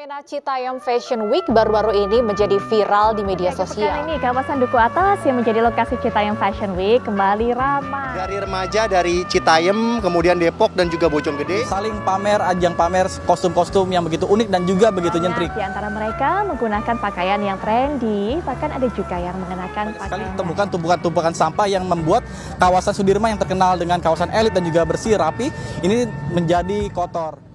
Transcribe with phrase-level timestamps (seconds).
[0.00, 4.08] Fenomena Citayam Fashion Week baru-baru ini menjadi viral di media sosial.
[4.08, 8.16] ini kawasan Duku Atas yang menjadi lokasi Citayam Fashion Week kembali ramai.
[8.16, 11.68] Dari remaja dari Citayam, kemudian Depok dan juga Bojonggede.
[11.68, 15.52] Saling pamer, ajang pamer kostum-kostum yang begitu unik dan juga begitu nyentrik.
[15.52, 20.32] Di antara mereka menggunakan pakaian yang trendy, bahkan ada juga yang mengenakan Sekali pakaian.
[20.40, 22.24] temukan tumpukan-tumpukan sampah yang membuat
[22.56, 25.52] kawasan Sudirman yang terkenal dengan kawasan elit dan juga bersih rapi
[25.84, 27.49] ini menjadi kotor.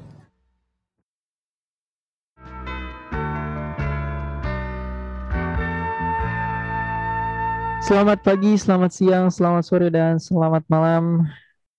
[7.86, 11.22] Selamat pagi, selamat siang, selamat sore, dan selamat malam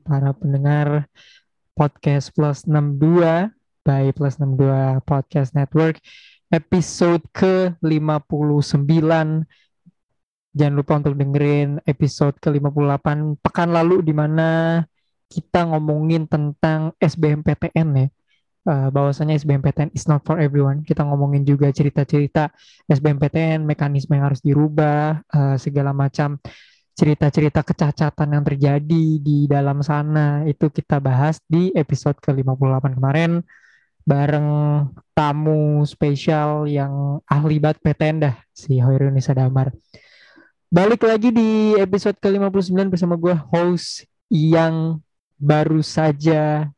[0.06, 1.10] para pendengar
[1.74, 3.50] podcast Plus 62
[3.82, 5.98] by Plus 62 Podcast Network
[6.54, 9.02] episode ke-59
[10.54, 14.86] Jangan lupa untuk dengerin episode ke-58 pekan lalu di mana
[15.26, 18.06] kita ngomongin tentang SBMPTN ya
[18.66, 20.82] Eh, bahwasanya SBMPTN is not for everyone.
[20.82, 22.50] Kita ngomongin juga cerita-cerita
[22.90, 26.42] SBMPTN, mekanisme yang harus dirubah, eh, segala macam
[26.98, 33.44] cerita-cerita kecacatan yang terjadi di dalam sana itu kita bahas di episode ke-58 kemarin
[34.02, 34.48] bareng
[35.12, 39.70] tamu spesial yang ahli banget PTN dah si Hoirunisa Damar.
[40.66, 44.98] Balik lagi di episode ke-59 bersama gue host yang
[45.38, 46.72] baru saja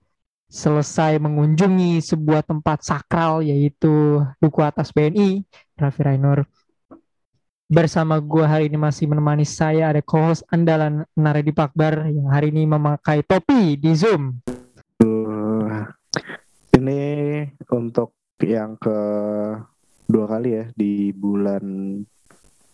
[0.48, 5.44] selesai mengunjungi sebuah tempat sakral yaitu Duku Atas BNI,
[5.76, 6.48] Raffi Rainur.
[7.68, 12.64] Bersama gue hari ini masih menemani saya ada co-host andalan Naredi Pakbar yang hari ini
[12.64, 14.40] memakai topi di Zoom.
[15.04, 15.84] Uh,
[16.72, 18.98] ini untuk yang ke
[20.08, 21.60] dua kali ya di bulan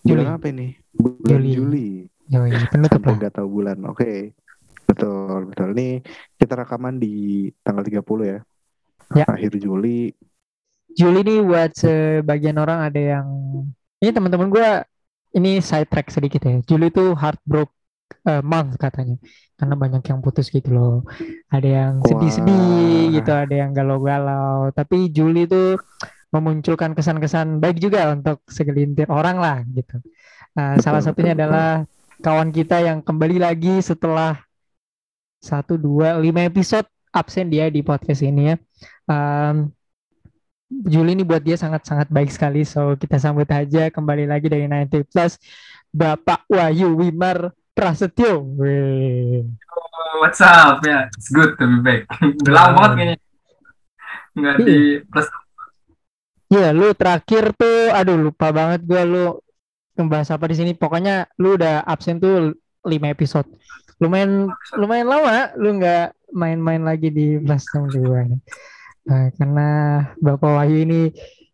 [0.07, 0.23] Juli.
[0.23, 0.69] bulan apa ini?
[0.95, 1.53] Bulan Juli.
[1.59, 1.89] Juli.
[2.31, 3.19] Yoi, penutup Sampai lah.
[3.19, 3.79] nggak tahu bulan.
[3.91, 4.39] Oke.
[4.95, 5.69] Betul, betul.
[5.75, 5.89] Ini
[6.39, 8.39] kita rekaman di tanggal 30 ya.
[9.13, 9.27] Ya.
[9.29, 10.15] Akhir Juli.
[10.95, 13.27] Juli ini buat sebagian orang ada yang
[13.99, 14.69] ini teman-teman gue
[15.35, 16.63] ini side track sedikit ya.
[16.63, 17.75] Juli itu heartbroken
[18.31, 19.19] eh, month katanya
[19.59, 20.97] karena banyak yang putus gitu loh.
[21.51, 24.71] Ada yang sedih-sedih gitu, ada yang galau-galau.
[24.71, 25.75] Tapi Juli itu
[26.35, 30.03] memunculkan kesan-kesan baik juga untuk segelintir orang lah gitu.
[30.55, 31.71] Salah Betul, satunya betul, adalah
[32.23, 34.39] kawan kita yang kembali lagi setelah
[35.45, 38.57] satu dua lima episode absen dia di podcast ini ya.
[39.13, 39.69] Em,
[40.75, 42.67] Juli ini buat dia sangat-sangat baik sekali.
[42.67, 45.39] So kita sambut aja kembali lagi dari 90 Plus
[45.93, 48.43] Bapak Wahyu Wimar Prasetyo.
[48.59, 49.47] Wih.
[50.19, 50.83] What's up?
[50.83, 52.01] Ya, it's good to be back.
[52.43, 53.17] Udah lama banget kayaknya.
[54.35, 55.27] Nggak di plus.
[56.51, 59.25] Iya, lu terakhir tuh, aduh lupa banget gua lu
[59.95, 60.73] membahas apa di sini.
[60.75, 63.47] Pokoknya lu udah absen tuh 5 episode.
[64.03, 68.41] Lumayan lumayan lama lu nggak main-main lagi di Plus 62 nih.
[69.05, 69.69] Nah, karena
[70.19, 71.03] Bapak Wahyu ini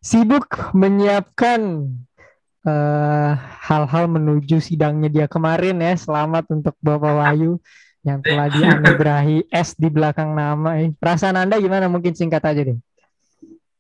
[0.01, 1.61] sibuk menyiapkan
[2.65, 3.33] eh,
[3.67, 5.93] hal-hal menuju sidangnya dia kemarin ya.
[5.99, 7.61] Selamat untuk Bapak Wahyu
[8.01, 10.81] yang telah dianugerahi S di belakang nama.
[10.81, 10.97] Eh.
[10.97, 11.91] Perasaan Anda gimana?
[11.93, 12.79] Mungkin singkat aja deh.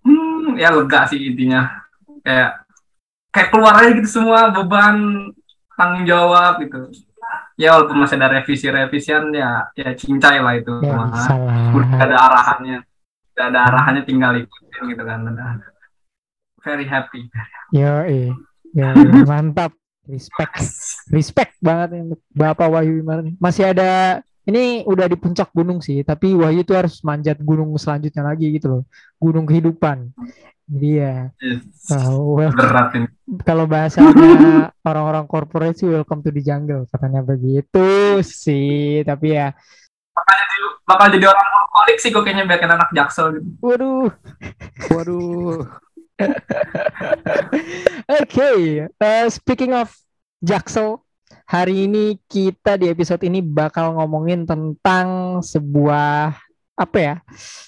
[0.04, 1.88] Hmm, ya lega sih intinya.
[2.20, 2.68] Kayak
[3.32, 5.30] kayak keluar aja gitu semua beban
[5.78, 6.92] tanggung jawab gitu.
[7.60, 10.96] Ya walaupun masih ada revisi-revisian ya ya cincai lah itu Ya,
[11.28, 11.76] salah.
[11.76, 12.78] Udah ada arahannya.
[13.36, 15.28] Udah ada arahannya tinggal ikutin gitu kan.
[15.28, 15.60] Udah.
[16.64, 17.28] Very happy.
[17.76, 18.08] Yo,
[18.72, 18.88] yo,
[19.28, 19.76] mantap.
[20.10, 20.58] Respect,
[21.14, 23.38] respect banget nih Bapak Wahyu Wimar nih.
[23.38, 28.26] Masih ada, ini udah di puncak gunung sih, tapi Wahyu itu harus manjat gunung selanjutnya
[28.26, 28.82] lagi gitu loh.
[29.22, 30.10] Gunung kehidupan.
[30.70, 31.66] Jadi ya, Yes.
[31.90, 33.06] uh, well, Berat ini.
[33.42, 34.14] kalau bahasanya
[34.88, 39.02] orang-orang corporate sih welcome to the jungle, katanya begitu sih.
[39.02, 39.50] Tapi ya,
[40.86, 43.46] Bakal jadi orang kolik sih gue kayaknya biar anak jaksel gitu.
[43.58, 44.10] waduh.
[44.90, 45.58] Waduh.
[48.20, 48.50] Oke,
[48.86, 49.88] eh, speaking of
[50.38, 50.98] Jaksel,
[51.46, 56.36] hari ini kita di episode ini bakal ngomongin tentang sebuah
[56.80, 57.14] apa ya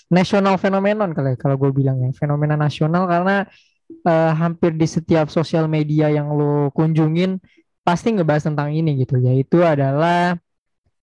[0.08, 3.04] national phenomenon kali ya, kalau gue bilang ya fenomena nasional.
[3.04, 3.44] Karena
[3.92, 7.36] eh, hampir di setiap sosial media yang lo kunjungin
[7.84, 9.20] pasti ngebahas tentang ini gitu.
[9.20, 10.36] Yaitu adalah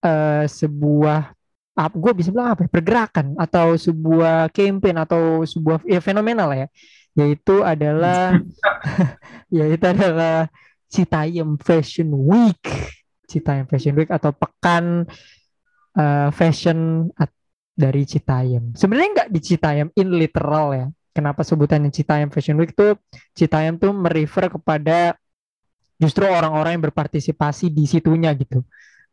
[0.01, 1.38] eh, sebuah
[1.79, 6.65] apa gue bisa bilang apa ya, pergerakan atau sebuah campaign atau sebuah ya fenomena lah
[6.65, 6.67] ya.
[7.13, 8.38] Yaitu adalah
[9.53, 10.50] yaitu adalah
[10.89, 12.65] Citayam Fashion Week.
[13.29, 15.05] Citayam Fashion Week atau pekan
[15.94, 17.38] eh, fashion at-
[17.79, 18.75] dari Citayam.
[18.75, 20.85] Sebenarnya nggak di Citayam in literal ya.
[21.15, 22.99] Kenapa sebutannya Citayam Fashion Week tuh?
[23.31, 25.15] Citayam tuh merefer kepada
[25.95, 28.67] justru orang-orang yang berpartisipasi di situnya gitu.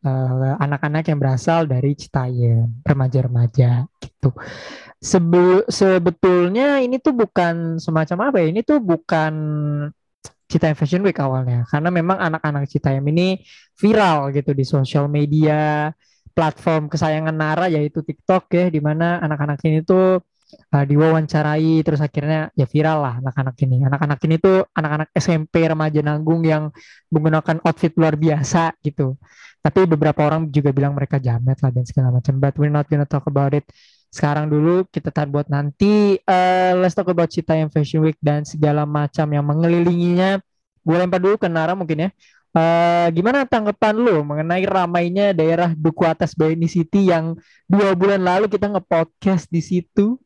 [0.06, 4.34] Eh, anak-anak yang berasal dari Citayam remaja-remaja gitu.
[4.98, 8.46] Sebel, sebetulnya ini tuh bukan semacam apa ya?
[8.50, 9.34] Ini tuh bukan
[10.46, 11.66] Citayam Fashion Week awalnya.
[11.66, 13.42] Karena memang anak-anak Citayam ini
[13.74, 15.90] viral gitu di sosial media
[16.36, 20.20] platform kesayangan Nara yaitu TikTok ya di mana anak-anak ini tuh
[20.76, 23.76] uh, diwawancarai terus akhirnya ya viral lah anak-anak ini.
[23.88, 26.68] Anak-anak ini tuh anak-anak SMP remaja nanggung yang
[27.08, 29.16] menggunakan outfit luar biasa gitu.
[29.64, 32.36] Tapi beberapa orang juga bilang mereka jamet lah dan segala macam.
[32.38, 33.64] But we're not gonna talk about it
[34.12, 34.84] sekarang dulu.
[34.92, 39.42] Kita tar buat nanti uh, let's talk about Citayam Fashion Week dan segala macam yang
[39.42, 40.38] mengelilinginya.
[40.86, 42.10] Gue lempar dulu ke Nara mungkin ya
[42.56, 47.36] Uh, gimana tanggapan lu mengenai ramainya daerah Duku Atas BNI City yang
[47.68, 50.16] dua bulan lalu kita nge-podcast di situ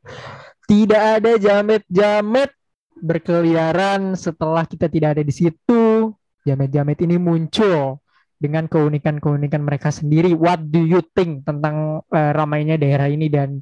[0.71, 2.55] tidak ada jamet-jamet
[3.03, 6.15] berkeliaran setelah kita tidak ada di situ
[6.47, 7.99] jamet-jamet ini muncul
[8.39, 13.59] dengan keunikan-keunikan mereka sendiri what do you think tentang uh, ramainya daerah ini dan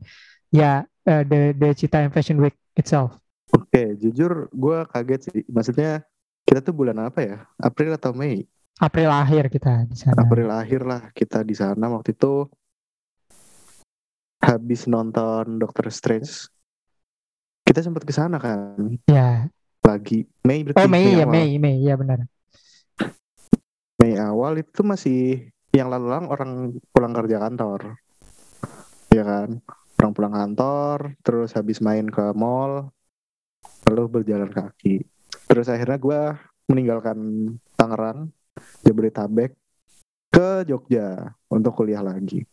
[0.53, 3.17] ya uh, the the Citayam Fashion Week itself
[3.49, 5.41] Oke, jujur gue kaget sih.
[5.49, 6.05] Maksudnya
[6.44, 7.37] kita tuh bulan apa ya?
[7.56, 8.44] April atau Mei?
[8.78, 10.22] April akhir kita di sana.
[10.22, 12.46] April akhir lah kita di sana waktu itu
[14.38, 16.46] habis nonton Doctor Strange.
[17.66, 19.50] Kita sempat ke sana kan Ya.
[19.82, 20.78] lagi Mei berarti.
[20.78, 21.34] Oh Mei ya awal.
[21.34, 22.19] Mei Mei ya benar.
[23.98, 26.50] Mei awal itu masih yang lalu-lalang orang
[26.94, 27.98] pulang kerja kantor.
[29.10, 29.58] Ya kan?
[29.98, 32.94] Orang pulang kantor, terus habis main ke mall,
[33.90, 35.02] lalu berjalan kaki.
[35.50, 36.20] Terus akhirnya gue
[36.70, 37.19] meninggalkan
[37.75, 38.30] Tangerang,
[38.82, 39.56] Jabodetabek,
[40.28, 42.44] ke Jogja untuk kuliah lagi.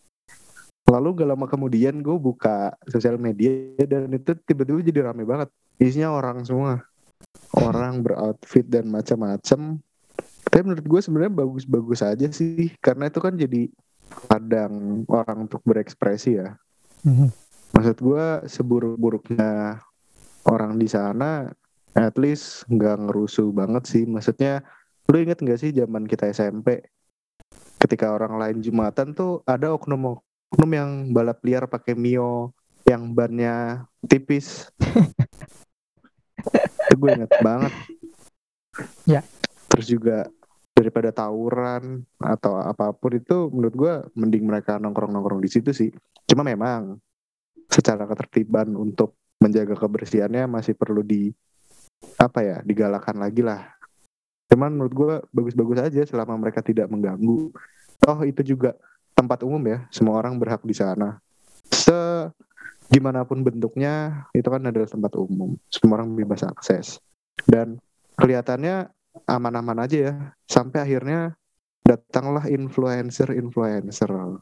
[0.86, 3.50] Lalu gak lama kemudian gue buka sosial media
[3.90, 5.50] dan itu tiba-tiba jadi rame banget.
[5.82, 6.86] Isinya orang semua.
[7.58, 9.82] Orang beroutfit dan macam-macam.
[10.46, 12.70] Tapi menurut gue sebenarnya bagus-bagus aja sih.
[12.78, 13.66] Karena itu kan jadi
[14.30, 16.54] kadang orang untuk berekspresi ya.
[17.02, 17.34] Mhm.
[17.76, 19.82] Maksud gue seburuk-buruknya
[20.48, 21.50] orang di sana
[21.98, 24.04] at least nggak ngerusuh banget sih.
[24.06, 24.62] Maksudnya
[25.12, 26.82] lu inget nggak sih zaman kita SMP
[27.78, 30.18] ketika orang lain jumatan tuh ada oknum
[30.50, 32.56] oknum yang balap liar pakai mio
[32.86, 34.70] yang bannya tipis.
[36.86, 37.74] itu gue inget banget.
[39.10, 39.22] Ya.
[39.74, 40.30] Terus juga
[40.76, 45.90] daripada tawuran atau apa pun itu menurut gue mending mereka nongkrong-nongkrong di situ sih.
[46.30, 47.02] Cuma memang
[47.68, 51.34] secara ketertiban untuk menjaga kebersihannya masih perlu di
[52.22, 53.75] apa ya digalakan lagi lah.
[54.56, 57.52] Cuman menurut gue bagus-bagus aja selama mereka tidak mengganggu.
[58.08, 58.72] Oh itu juga
[59.12, 61.20] tempat umum ya, semua orang berhak di sana.
[61.76, 62.32] Se
[62.88, 67.04] gimana pun bentuknya itu kan adalah tempat umum, semua orang bebas akses.
[67.44, 67.84] Dan
[68.16, 68.88] kelihatannya
[69.28, 70.14] aman-aman aja ya,
[70.48, 71.36] sampai akhirnya
[71.84, 74.08] datanglah influencer-influencer.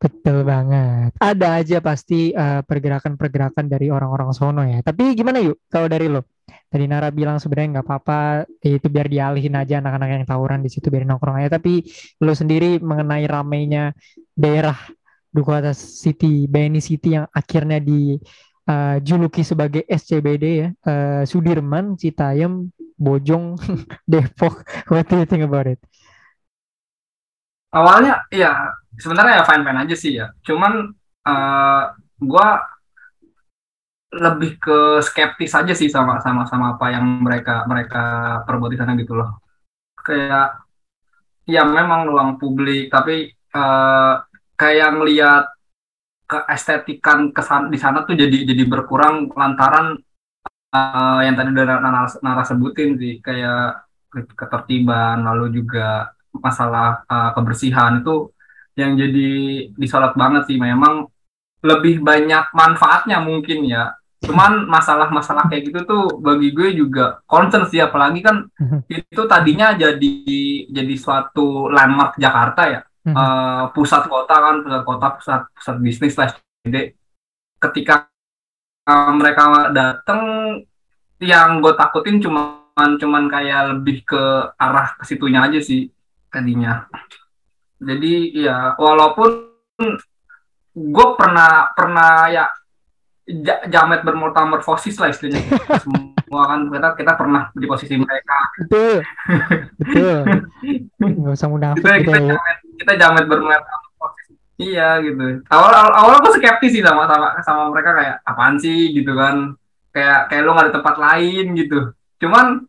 [0.00, 1.12] Betul banget.
[1.20, 4.80] Ada aja pasti eh, pergerakan-pergerakan dari orang-orang sono ya.
[4.80, 6.24] Tapi gimana yuk kalau dari lo?
[6.74, 10.70] Tadi Nara bilang sebenarnya nggak apa-apa, eh, itu biar dialihin aja anak-anak yang tawuran di
[10.74, 11.54] situ biar nongkrong aja.
[11.62, 11.86] Tapi
[12.18, 13.94] lo sendiri mengenai ramainya
[14.34, 14.74] daerah
[15.30, 23.54] Duku Atas City, BNI City yang akhirnya dijuluki sebagai SCBD ya, eh, Sudirman, Citayam, Bojong,
[24.10, 24.66] Depok.
[24.90, 25.78] What do you think about it?
[27.74, 30.94] awalnya ya sebenarnya ya fine fine aja sih ya cuman
[31.26, 31.82] eh
[32.22, 32.62] gua
[34.16, 38.02] lebih ke skeptis aja sih sama sama sama apa yang mereka mereka
[38.46, 39.42] perbuat di sana gitu loh.
[40.00, 40.62] Kayak
[41.44, 44.14] ya memang ruang publik tapi eh
[44.54, 45.44] kayak ngelihat
[46.24, 49.98] keestetikan kesan di sana tuh jadi jadi berkurang lantaran
[50.72, 53.84] eh, yang tadi udah Nara, Nara sebutin sih kayak
[54.38, 58.30] ketertiban lalu juga masalah uh, kebersihan itu
[58.74, 59.30] yang jadi
[59.74, 60.58] disorot banget sih.
[60.58, 61.06] Memang
[61.64, 63.94] lebih banyak manfaatnya mungkin ya
[64.24, 68.48] cuman masalah-masalah kayak gitu tuh bagi gue juga concern sih apalagi kan
[68.88, 70.14] itu tadinya jadi
[70.72, 73.12] jadi suatu landmark Jakarta ya Mhm.
[73.12, 76.32] Uh, pusat kota kan pusat kota pusat pusat bisnis lah
[76.64, 76.96] jadi
[77.60, 78.08] ketika
[78.88, 80.20] uh, mereka datang
[81.20, 84.22] yang gue takutin cuman cuman kayak lebih ke
[84.56, 85.92] arah ke situnya aja sih
[86.32, 86.88] tadinya.
[87.76, 89.52] Jadi ya walaupun
[90.74, 92.48] gue pernah pernah ya
[93.72, 95.56] jamet bermetamorfosis lah istilahnya.
[95.84, 98.38] Semua kan kita kita pernah di posisi mereka.
[98.60, 99.00] Betul,
[99.80, 100.18] betul.
[101.24, 102.28] Gak usah munafik kita kita ya.
[102.36, 104.26] jamet kita jamet bermetamorfosis.
[104.60, 105.42] Iya gitu.
[105.48, 108.92] Awal awal, awal gue skeptis sih sama sama sama mereka kayak apaan sih?
[108.92, 109.56] gitu kan.
[109.94, 111.78] Kayak kayak lo nggak ada tempat lain gitu.
[112.20, 112.66] Cuman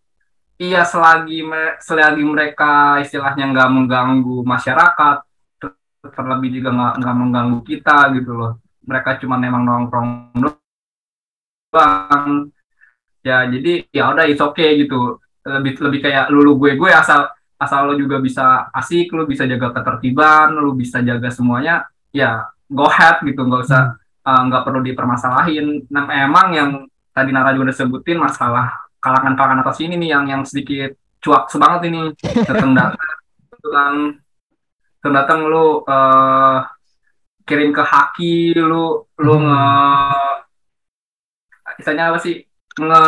[0.55, 5.17] iya selagi me- selagi mereka istilahnya nggak mengganggu masyarakat
[5.59, 10.09] ter- terlebih juga nggak nggak mengganggu kita gitu loh mereka cuma memang nongkrong
[11.75, 12.49] doang.
[13.25, 15.19] Ya jadi ya udah it's okay gitu.
[15.45, 19.71] Lebih lebih kayak lulu gue gue asal asal lo juga bisa asik lo bisa jaga
[19.73, 23.41] ketertiban lo bisa jaga semuanya ya go ahead gitu.
[23.43, 25.89] Nggak usah eh, nggak perlu dipermasalahin.
[25.89, 26.69] Nah emang yang
[27.11, 31.81] tadi Nara juga udah sebutin masalah kalangan-kalangan atas ini nih yang yang sedikit cuak banget
[31.89, 32.01] ini.
[32.21, 33.01] Datang datang
[35.01, 36.59] datang datang lu eh,
[37.45, 39.45] kirim ke haki lu lu Hmm.
[39.45, 39.61] nge
[41.79, 42.35] istilahnya apa sih
[42.75, 43.03] nge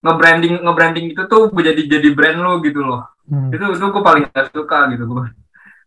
[0.00, 3.50] nge-branding nge-branding itu tuh jadi jadi brand lu gitu loh Hmm.
[3.50, 5.24] itu itu gue paling gak suka gitu gue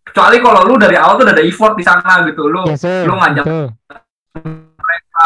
[0.04, 3.08] kecuali kalau lu dari awal tuh udah ada effort di sana gitu lu Yes, sir.
[3.08, 3.46] lu ngajak
[4.76, 5.26] mereka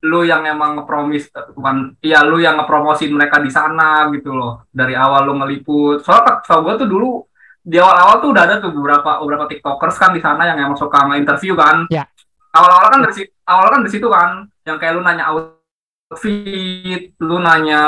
[0.00, 4.96] lu yang emang ngepromis bukan iya lu yang ngepromosin mereka di sana gitu loh dari
[4.96, 7.28] awal lu ngeliput soalnya tau gue tuh dulu
[7.60, 11.04] di awal-awal tuh udah ada tuh beberapa beberapa tiktokers kan di sana yang emang suka
[11.06, 11.86] nge-interview kan.
[11.92, 12.08] Ya.
[12.50, 14.30] awal-awal kan dari situ awal kan dari situ kan
[14.66, 17.82] yang kayak lu nanya outfit lu nanya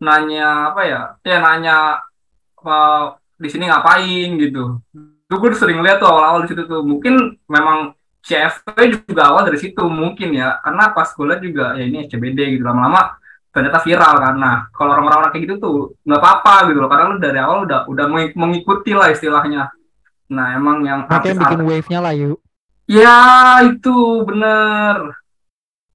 [0.00, 2.00] nanya apa ya ya nanya
[2.62, 2.78] apa,
[3.36, 4.78] di sini ngapain gitu.
[5.26, 6.86] Tuh gue sering lihat tuh awal-awal di situ tuh.
[6.86, 10.62] Mungkin memang CFP juga awal dari situ mungkin ya.
[10.62, 12.62] Karena pas gue lihat juga ya ini SCBD gitu.
[12.62, 13.18] Lama-lama
[13.52, 14.34] ternyata viral kan.
[14.40, 16.88] Nah kalau orang-orang kayak gitu tuh nggak apa-apa gitu loh.
[16.88, 19.68] Karena lu dari awal udah udah mengi- mengikuti lah istilahnya.
[20.32, 22.40] Nah emang yang yang bikin wave-nya lah yuk.
[22.88, 23.20] ya
[23.68, 25.20] itu bener.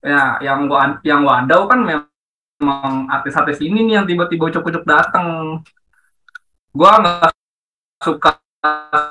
[0.06, 5.60] Ya yang gua yang wadau kan memang artis-artis ini nih yang tiba-tiba ucuk-ucuk datang
[6.72, 7.34] gua nggak
[8.06, 8.38] suka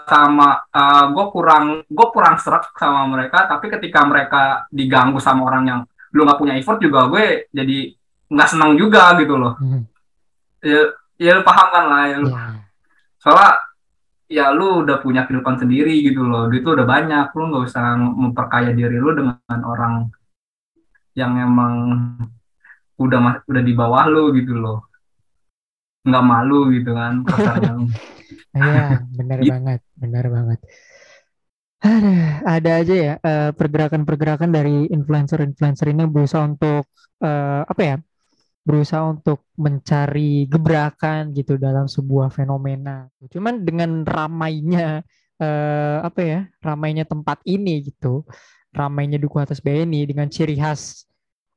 [0.06, 3.50] sama eh, gua kurang gua kurang serak sama mereka.
[3.50, 5.80] Tapi ketika mereka diganggu sama orang yang
[6.14, 7.92] lu nggak punya effort juga gue jadi
[8.26, 9.82] nggak senang juga gitu loh Hmm.
[10.60, 10.80] ya,
[11.16, 12.46] ya lu paham kan lah ya, lu- Ya.
[13.16, 13.50] soalnya
[14.26, 17.94] ya lu udah punya kehidupan sendiri gitu loh duit lu udah banyak lu nggak usah
[17.94, 20.10] memperkaya diri lu dengan orang
[21.14, 21.74] yang emang
[22.98, 24.90] udah udah di bawah lu gitu loh
[26.02, 27.74] nggak malu gitu kan kasarnya.
[28.56, 29.52] Iya, benar Gitu.
[29.52, 30.58] banget, benar banget.
[31.84, 36.88] Aduh, ada aja ya eh, pergerakan-pergerakan dari influencer-influencer ini berusaha untuk
[37.20, 37.96] eh, apa ya?
[38.66, 43.06] Berusaha untuk mencari gebrakan gitu dalam sebuah fenomena.
[43.30, 45.06] Cuman dengan ramainya
[45.38, 46.40] eh, apa ya?
[46.58, 48.26] Ramainya tempat ini gitu.
[48.74, 51.06] Ramainya Duku Atas BNI dengan ciri khas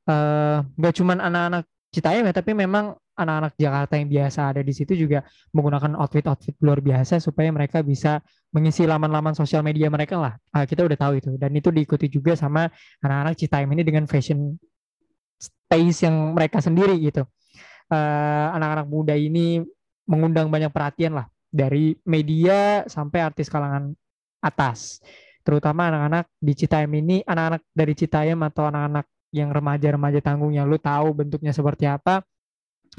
[0.08, 4.94] eh nggak cuman anak-anak Citayam ya, tapi memang anak-anak Jakarta yang biasa ada di situ
[4.94, 8.22] juga menggunakan outfit-outfit luar biasa supaya mereka bisa
[8.54, 10.38] mengisi laman-laman sosial media mereka lah.
[10.54, 12.70] Ah, kita udah tahu itu dan itu diikuti juga sama
[13.02, 14.54] anak-anak Citayam ini dengan fashion
[15.40, 17.24] space yang mereka sendiri gitu.
[17.90, 19.64] Eh, anak-anak muda ini
[20.06, 23.90] mengundang banyak perhatian lah dari media sampai artis kalangan
[24.38, 25.02] atas.
[25.42, 30.78] Terutama anak-anak di Citayam ini, anak-anak dari Citayam atau anak-anak yang remaja-remaja tanggung yang lu
[30.78, 32.22] tahu bentuknya seperti apa,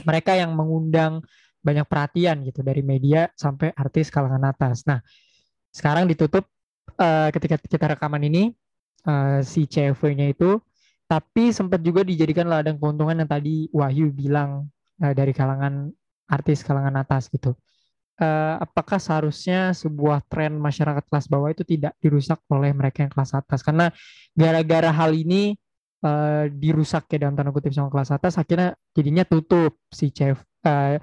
[0.03, 1.24] mereka yang mengundang
[1.62, 4.83] banyak perhatian gitu dari media sampai artis kalangan atas.
[4.83, 5.00] Nah,
[5.71, 6.48] sekarang ditutup
[6.98, 8.51] eh, ketika kita rekaman ini
[9.07, 10.57] eh, si CV-nya itu,
[11.12, 14.72] tapi sempat juga dijadikan ladang keuntungan yang tadi Wahyu bilang
[15.03, 15.91] eh, dari kalangan
[16.32, 17.51] artis kalangan atas gitu.
[18.15, 23.36] Eh, apakah seharusnya sebuah tren masyarakat kelas bawah itu tidak dirusak oleh mereka yang kelas
[23.36, 23.60] atas?
[23.60, 23.91] Karena
[24.32, 25.60] gara-gara hal ini
[26.08, 30.96] eh, dirusak ya dalam tanda kutip sama kelas atas, akhirnya jadinya tutup si eh,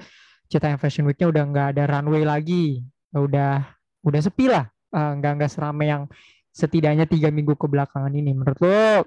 [0.48, 2.80] Citayam Fashion Week-nya udah nggak ada runway lagi,
[3.12, 3.60] udah
[4.08, 6.02] udah sepi lah, Eh, nggak nggak seramai yang
[6.48, 8.32] setidaknya tiga minggu kebelakangan ini.
[8.32, 9.04] Menurut lo,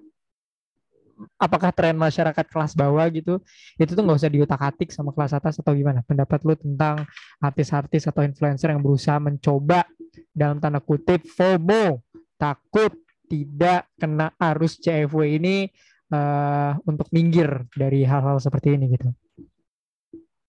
[1.38, 3.42] apakah tren masyarakat kelas bawah gitu,
[3.78, 6.02] itu tuh nggak usah diutak-atik sama kelas atas atau gimana?
[6.06, 7.06] Pendapat lo tentang
[7.42, 9.86] artis-artis atau influencer yang berusaha mencoba
[10.32, 12.04] dalam tanda kutip FOMO,
[12.36, 12.92] takut
[13.32, 15.72] tidak kena arus CFW ini
[16.12, 19.08] eh, untuk minggir dari hal-hal seperti ini gitu.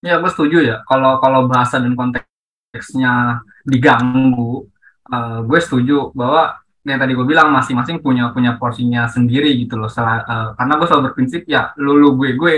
[0.02, 4.67] ya gue setuju ya kalau kalau bahasa dan konteksnya diganggu
[5.07, 9.87] eh, gue setuju bahwa yang tadi gue bilang masing-masing punya punya porsinya sendiri gitu loh.
[9.87, 12.57] Sel- eh, karena gue selalu berprinsip ya lu lu gue gue.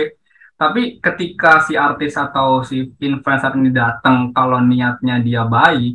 [0.55, 5.93] Tapi ketika si artis atau si influencer ini datang kalau niatnya dia baik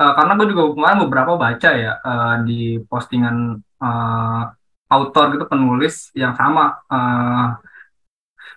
[0.00, 2.60] eh, karena gue juga kemarin beberapa baca ya eh, di
[2.90, 4.42] postingan eh,
[4.90, 7.48] autor gitu penulis yang sama eh,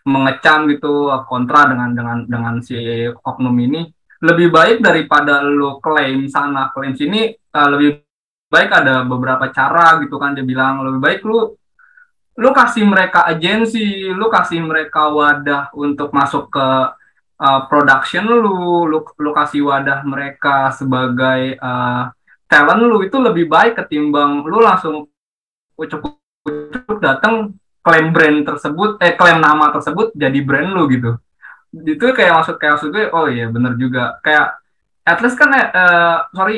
[0.04, 3.88] mengecam gitu kontra dengan dengan dengan si oknum ini.
[4.24, 8.03] Lebih baik daripada lo klaim sana klaim sini eh, lebih
[8.54, 11.58] baik ada beberapa cara gitu kan dia bilang lebih baik lu
[12.38, 16.68] lu kasih mereka agensi lu kasih mereka wadah untuk masuk ke
[17.42, 22.14] uh, production lu lu lu kasih wadah mereka sebagai uh,
[22.46, 25.10] talent lu itu lebih baik ketimbang lu langsung
[25.74, 31.12] ucuk-ucuk datang klaim brand tersebut eh klaim nama tersebut jadi brand lu gitu.
[31.74, 34.22] Itu kayak maksud kayak maksud gue oh iya bener juga.
[34.24, 34.62] Kayak
[35.04, 36.58] at least kan eh, eh, sorry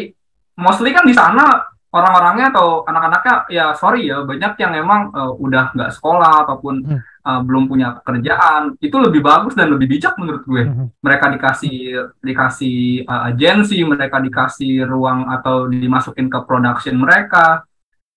[0.60, 5.72] mostly kan di sana orang-orangnya atau anak-anaknya ya sorry ya banyak yang emang eh, udah
[5.72, 7.00] nggak sekolah ataupun Hmm.
[7.02, 8.76] eh, belum punya pekerjaan.
[8.78, 10.64] Itu lebih bagus dan lebih bijak menurut gue.
[10.68, 10.86] Mhm.
[11.02, 11.76] mereka dikasih
[12.22, 17.64] dikasih uh, agensi mereka dikasih ruang atau dimasukin ke production mereka.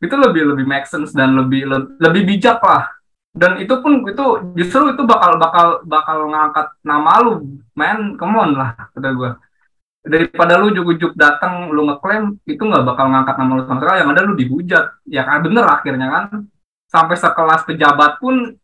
[0.03, 2.91] Itu lebih lebih make sense dan lebih le- lebih bijak lah.
[3.33, 4.27] Dan itu pun itu
[4.59, 9.31] justru itu bakal bakal bakal ngangkat nama lu man come on lah kata gue
[10.05, 13.99] daripada lu jujuk-jujuk datang lu ngeklaim itu nggak bakal ngangkat nama lu sama sekali.
[14.03, 14.85] Yang ada lu dihujat.
[15.09, 16.25] Ya kan bener akhirnya kan.
[16.89, 18.57] Sampai sekelas pejabat pun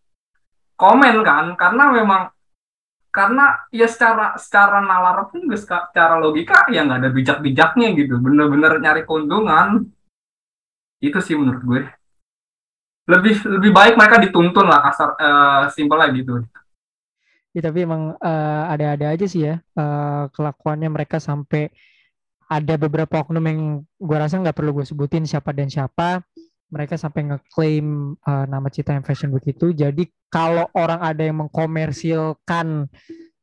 [0.74, 2.22] komen kan karena memang
[3.14, 8.18] karena ya secara secara nalar pun secara logika ya nggak ada bijak-bijaknya gitu.
[8.18, 9.86] Bener-bener nyari keuntungan.
[10.98, 11.82] Itu sih menurut gue.
[13.04, 16.40] Lebih lebih baik mereka dituntun lah kasar eh, simpel lah gitu
[17.54, 21.70] Ya, tapi emang eh, ada-ada aja sih ya eh, kelakuannya mereka sampai
[22.50, 23.60] ada beberapa oknum yang
[23.96, 26.20] gua rasa nggak perlu gue sebutin siapa dan siapa.
[26.74, 29.70] Mereka sampai ngeklaim eh, nama Citaem Fashion Week itu.
[29.70, 32.90] Jadi kalau orang ada yang mengkomersilkan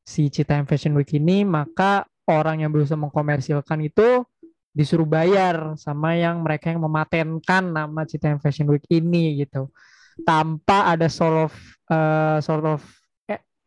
[0.04, 4.28] si Citaem Fashion Week ini, maka orang yang berusaha mengkomersilkan itu
[4.72, 9.72] disuruh bayar sama yang mereka yang mematenkan nama Citaem Fashion Week ini gitu.
[10.28, 11.54] Tanpa ada sort of
[11.88, 12.84] eh, sort of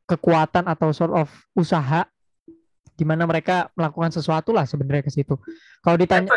[0.05, 2.05] kekuatan atau sort of usaha
[2.95, 5.35] di mana mereka melakukan sesuatu lah sebenarnya ke situ.
[5.83, 6.31] Kalau ditanya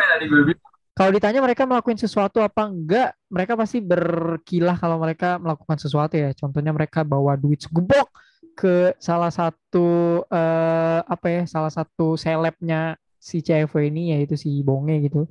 [0.98, 6.34] kalau ditanya mereka melakukan sesuatu apa enggak, mereka pasti berkilah kalau mereka melakukan sesuatu ya.
[6.34, 8.10] Contohnya mereka bawa duit segebok
[8.58, 14.98] ke salah satu eh, apa ya, salah satu selebnya si cewek ini yaitu si Bonge
[15.06, 15.30] gitu.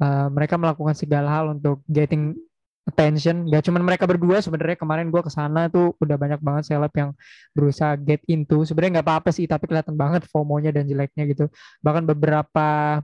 [0.00, 2.32] Eh, mereka melakukan segala hal untuk getting
[2.86, 3.46] attention.
[3.48, 7.10] Gak cuma mereka berdua sebenarnya kemarin gua ke sana tuh udah banyak banget seleb yang
[7.54, 8.66] berusaha get into.
[8.66, 11.44] Sebenarnya nggak apa-apa sih, tapi kelihatan banget FOMO-nya dan jeleknya gitu.
[11.80, 13.00] Bahkan beberapa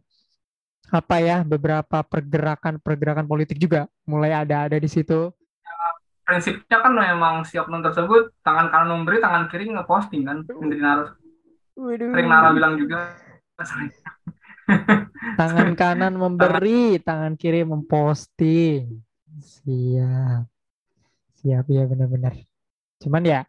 [0.89, 5.33] apa ya beberapa pergerakan-pergerakan politik juga mulai ada-ada di situ.
[6.29, 11.17] prinsipnya kan memang si oknum tersebut tangan kanan memberi tangan kiri ngeposting kan Indri Nara
[11.73, 13.17] sering Nara bilang juga
[15.39, 19.08] Tangan kanan memberi, tangan kiri memposting.
[19.39, 20.45] Siap.
[21.39, 22.35] Siap ya benar-benar.
[23.03, 23.41] Cuman ya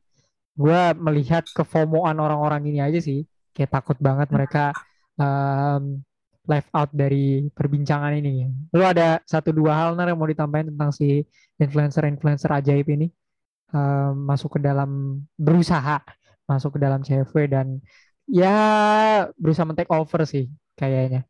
[0.59, 3.25] gue melihat kefomoan orang-orang ini aja sih.
[3.53, 4.71] Kayak takut banget mereka
[5.17, 5.99] um,
[6.45, 8.49] left out dari perbincangan ini.
[8.73, 11.25] Lu ada satu dua hal nar yang mau ditambahin tentang si
[11.59, 13.09] influencer-influencer ajaib ini
[13.73, 16.01] um, masuk ke dalam berusaha
[16.49, 17.77] masuk ke dalam CV dan
[18.25, 18.57] ya
[19.37, 21.29] berusaha men-take over sih kayaknya.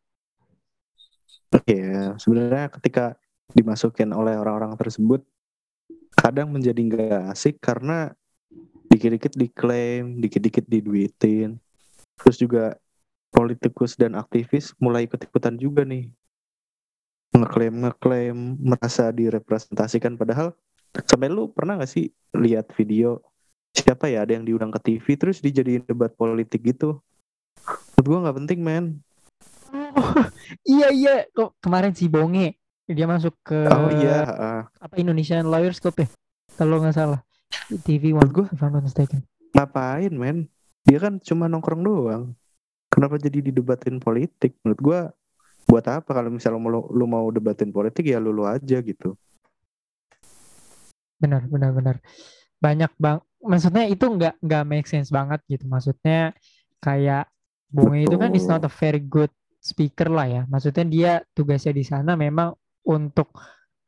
[1.51, 2.15] Oke, ya.
[2.15, 3.19] sebenarnya ketika
[3.53, 5.25] dimasukin oleh orang-orang tersebut
[6.13, 8.13] kadang menjadi nggak asik karena
[8.89, 11.61] dikit-dikit diklaim, dikit-dikit diduitin.
[12.19, 12.75] Terus juga
[13.29, 16.09] politikus dan aktivis mulai ikut-ikutan juga nih.
[17.37, 20.57] Ngeklaim, ngeklaim, merasa direpresentasikan padahal
[21.05, 23.21] sampai lu pernah gak sih lihat video
[23.71, 26.99] siapa ya ada yang diundang ke TV terus dijadiin debat politik gitu.
[27.95, 28.85] Menurut gua nggak penting, men.
[29.71, 30.13] Oh,
[30.77, 32.58] iya iya kok kemarin si Bonge
[32.89, 34.61] dia masuk ke Oh iya, ah.
[34.81, 36.07] apa Indonesian Lawyers Club ya?
[36.53, 37.21] Kalau nggak salah.
[37.69, 39.21] Di TV One gua- if I'm not mistaken.
[39.49, 40.45] ngapain men?
[40.85, 42.23] Dia kan cuma nongkrong doang.
[42.89, 44.57] Kenapa jadi didebatin politik?
[44.61, 44.99] Menurut gua
[45.65, 46.09] buat apa?
[46.09, 49.13] Kalau misalnya lu, lu mau debatin politik ya lu, lu aja gitu.
[51.19, 51.95] Benar benar benar.
[52.59, 55.65] Banyak bang maksudnya itu nggak nggak make sense banget gitu.
[55.67, 56.33] Maksudnya
[56.79, 57.29] kayak
[57.69, 59.29] Bonge itu kan is not a very good
[59.61, 60.41] speaker lah ya.
[60.49, 63.29] Maksudnya dia tugasnya di sana memang untuk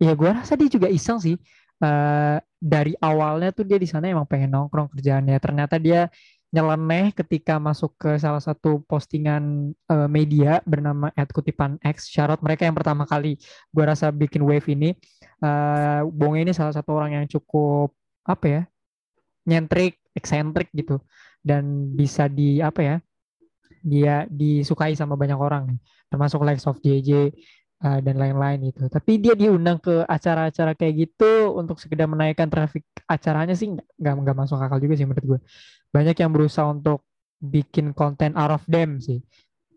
[0.02, 1.36] ya gua rasa dia juga iseng sih.
[1.82, 5.38] Eh, dari awalnya tuh dia di sana emang pengen nongkrong kerjaannya.
[5.42, 6.10] Ternyata dia
[6.52, 12.12] nyeleneh ketika masuk ke salah satu postingan eh, media bernama @kutipan X.
[12.14, 13.38] Syarat mereka yang pertama kali
[13.74, 14.94] gua rasa bikin wave ini
[15.42, 17.90] eh Bonge ini salah satu orang yang cukup
[18.22, 18.62] apa ya
[19.50, 21.02] nyentrik eksentrik gitu.
[21.42, 22.96] Dan bisa di apa ya
[23.82, 25.74] dia disukai sama banyak orang
[26.12, 27.34] termasuk likes of JJ
[27.82, 28.86] uh, dan lain-lain itu.
[28.88, 34.38] Tapi dia diundang ke acara-acara kayak gitu untuk sekedar menaikkan traffic acaranya sih nggak nggak
[34.38, 35.40] masuk akal juga sih menurut gue
[35.92, 37.04] banyak yang berusaha untuk
[37.42, 39.20] bikin konten out of them sih.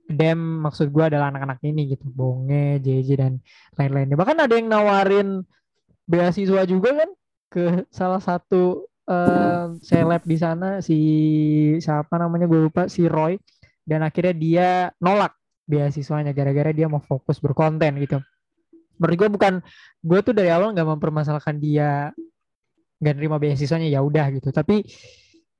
[0.04, 2.06] Them maksud gue adalah anak-anak ini gitu.
[2.12, 3.32] Bonge JJ dan
[3.74, 4.20] lain-lainnya.
[4.20, 5.42] Bahkan ada yang nawarin
[6.04, 7.10] beasiswa juga kan
[7.48, 10.98] ke salah satu eh, seleb di sana si
[11.80, 13.40] siapa namanya gue lupa si Roy.
[13.84, 14.68] Dan akhirnya dia
[15.00, 15.32] nolak
[15.64, 18.18] beasiswanya gara-gara dia mau fokus berkonten gitu.
[19.00, 19.52] Menurut gue bukan
[20.04, 22.12] gue tuh dari awal nggak mempermasalahkan dia
[23.02, 24.48] nggak nerima beasiswanya ya udah gitu.
[24.52, 24.84] Tapi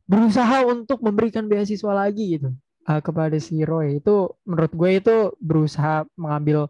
[0.05, 2.53] berusaha untuk memberikan beasiswa lagi gitu
[2.87, 3.99] uh, kepada si Roy.
[3.99, 6.69] Itu menurut gue itu berusaha mengambil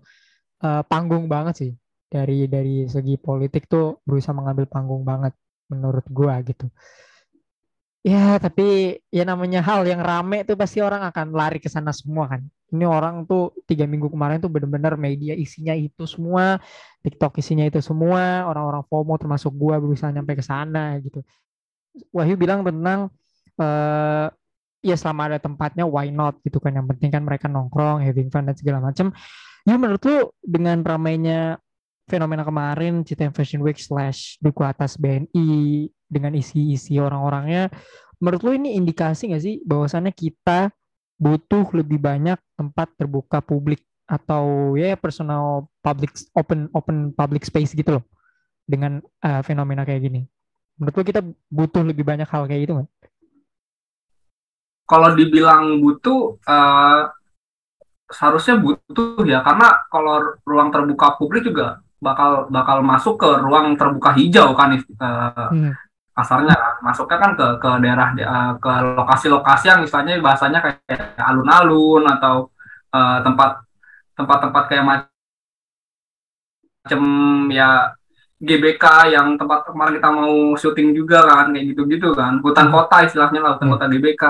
[0.64, 1.72] uh, panggung banget sih.
[2.08, 5.34] Dari dari segi politik tuh berusaha mengambil panggung banget
[5.66, 6.66] menurut gue gitu
[8.04, 8.62] ya tapi
[9.08, 12.42] ya namanya hal yang rame tuh pasti orang akan lari ke sana semua kan.
[12.74, 16.60] Ini orang tuh tiga minggu kemarin tuh bener-bener media isinya itu semua
[17.00, 21.24] TikTok isinya itu semua orang-orang FOMO termasuk gue berusaha nyampe ke sana gitu.
[22.12, 23.08] Wahyu bilang tentang
[23.62, 24.26] uh,
[24.84, 26.76] ya selama ada tempatnya why not gitu kan.
[26.76, 29.16] Yang penting kan mereka nongkrong having fun dan segala macam
[29.64, 31.56] ya menurut lu dengan ramainya
[32.04, 37.72] fenomena kemarin Citem Fashion Week slash Duku Atas BNI dengan isi-isi orang-orangnya
[38.20, 40.70] menurut lu ini indikasi nggak sih bahwasannya kita
[41.18, 48.00] butuh lebih banyak tempat terbuka publik atau ya personal public open open public space gitu
[48.00, 48.04] loh
[48.68, 50.28] dengan uh, fenomena kayak gini
[50.76, 52.90] menurut lu kita butuh lebih banyak hal kayak gitu nggak?
[54.84, 57.08] kalau dibilang butuh uh,
[58.12, 64.12] seharusnya butuh ya karena kalau ruang terbuka publik juga bakal bakal masuk ke ruang terbuka
[64.14, 65.72] hijau kan uh, hmm.
[66.14, 66.54] kasarnya
[66.84, 72.50] masuknya kan ke ke daerah uh, ke lokasi-lokasi yang misalnya bahasanya kayak alun-alun atau
[72.94, 73.58] tempat
[74.14, 74.86] tempat-tempat kayak
[76.86, 77.02] macam
[77.50, 77.90] ya
[78.38, 82.74] GBK yang tempat kemarin kita mau syuting juga kan kayak gitu-gitu kan hutan hmm.
[82.78, 83.74] kota istilahnya lah hutan hmm.
[83.74, 84.24] kota GBK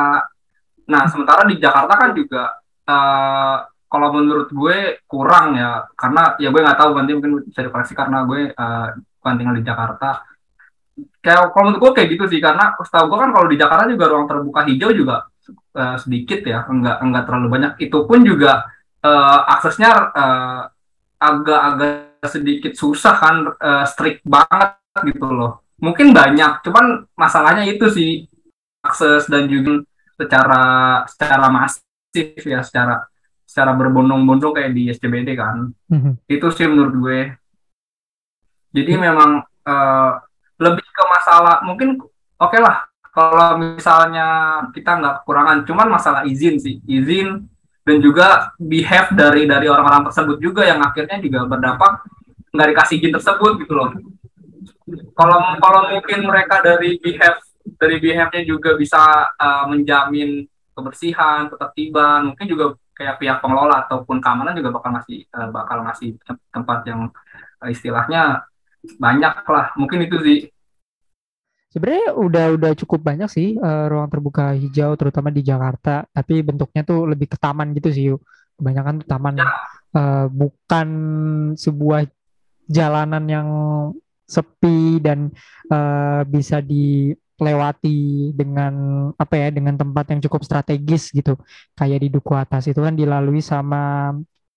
[0.85, 2.43] Nah, sementara di Jakarta kan juga
[2.89, 3.57] uh,
[3.95, 8.27] kalau menurut gue kurang ya, karena ya gue nggak tahu nanti mungkin bisa dikoreksi karena
[8.27, 8.89] gue uh,
[9.23, 10.27] bukan tinggal di Jakarta.
[11.23, 14.11] Kayak kalau menurut gue kayak gitu sih, karena setahu gue kan kalau di Jakarta juga
[14.11, 15.31] ruang terbuka hijau juga
[15.79, 17.73] uh, sedikit ya, enggak enggak terlalu banyak.
[17.87, 18.67] Itu pun juga
[19.07, 20.11] uh, aksesnya
[21.23, 24.75] agak-agak uh, sedikit susah kan, uh, strict banget
[25.07, 25.63] gitu loh.
[25.79, 28.27] Mungkin banyak, cuman masalahnya itu sih
[28.83, 30.63] akses dan juga secara
[31.11, 33.03] secara masif ya secara
[33.55, 36.27] secara berbondong-bondong kayak di SCBD kan mm-hmm.
[36.27, 37.21] itu sih menurut gue
[38.75, 39.07] jadi mm-hmm.
[39.07, 40.19] memang uh,
[40.59, 42.83] lebih ke masalah mungkin oke okay lah
[43.15, 44.27] kalau misalnya
[44.75, 47.47] kita nggak kekurangan cuman masalah izin sih izin
[47.87, 52.03] dan juga behave dari dari orang-orang tersebut juga yang akhirnya juga berdampak
[52.51, 53.95] nggak dikasih izin tersebut gitu loh
[55.15, 57.39] kalau kalau mungkin mereka dari behave
[57.79, 64.55] dari behive juga bisa uh, menjamin kebersihan, ketertiban, mungkin juga kayak pihak pengelola ataupun keamanan
[64.55, 66.17] juga bakal masih uh, bakal masih
[66.55, 67.11] tempat yang
[67.61, 68.47] uh, istilahnya
[68.97, 69.75] banyak lah.
[69.75, 70.39] Mungkin itu sih.
[71.75, 76.87] Sebenarnya udah udah cukup banyak sih uh, ruang terbuka hijau terutama di Jakarta, tapi bentuknya
[76.87, 78.23] tuh lebih ke taman gitu sih yuk.
[78.55, 79.47] Kebanyakan tuh taman ya.
[79.99, 80.89] uh, bukan
[81.59, 82.07] sebuah
[82.71, 83.49] jalanan yang
[84.25, 85.35] sepi dan
[85.69, 88.75] uh, bisa di lewati dengan
[89.19, 91.35] apa ya dengan tempat yang cukup strategis gitu.
[91.75, 92.71] Kayak di Duku Atas.
[92.71, 94.15] Itu kan dilalui sama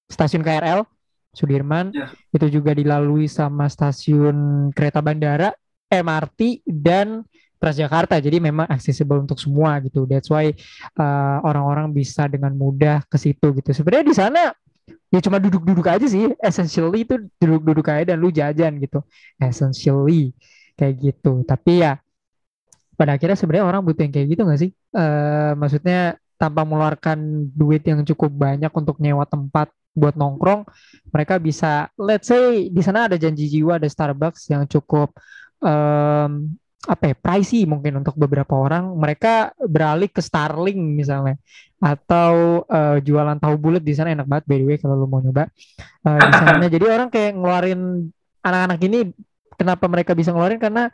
[0.08, 0.86] stasiun KRL
[1.38, 1.94] Sudirman.
[1.94, 2.10] Ya.
[2.34, 5.54] itu juga dilalui sama stasiun kereta bandara
[5.90, 7.22] MRT dan
[7.58, 8.22] Transjakarta.
[8.22, 10.06] Jadi memang accessible untuk semua gitu.
[10.06, 10.54] That's why
[10.98, 13.74] uh, orang-orang bisa dengan mudah ke situ gitu.
[13.74, 14.42] Sebenarnya di sana
[15.10, 16.30] ya cuma duduk-duduk aja sih.
[16.38, 19.02] Essentially itu duduk-duduk aja dan lu jajan gitu.
[19.42, 20.38] Essentially.
[20.78, 21.42] Kayak gitu.
[21.50, 21.98] Tapi ya
[22.98, 24.72] pada akhirnya sebenarnya orang butuh yang kayak gitu nggak sih?
[24.92, 30.70] Uh, maksudnya tanpa mengeluarkan duit yang cukup banyak untuk nyewa tempat buat nongkrong,
[31.10, 35.10] mereka bisa, let's say di sana ada janji jiwa, ada Starbucks yang cukup
[35.58, 36.54] um,
[36.86, 41.42] apa ya, pricey mungkin untuk beberapa orang, mereka beralih ke Starling misalnya,
[41.82, 45.18] atau uh, jualan tahu bulat di sana enak banget by the way kalau lo mau
[45.18, 45.50] nyoba
[46.06, 46.70] uh, di.
[46.78, 47.82] Jadi orang kayak ngeluarin
[48.46, 49.00] anak-anak ini,
[49.58, 50.94] kenapa mereka bisa ngeluarin karena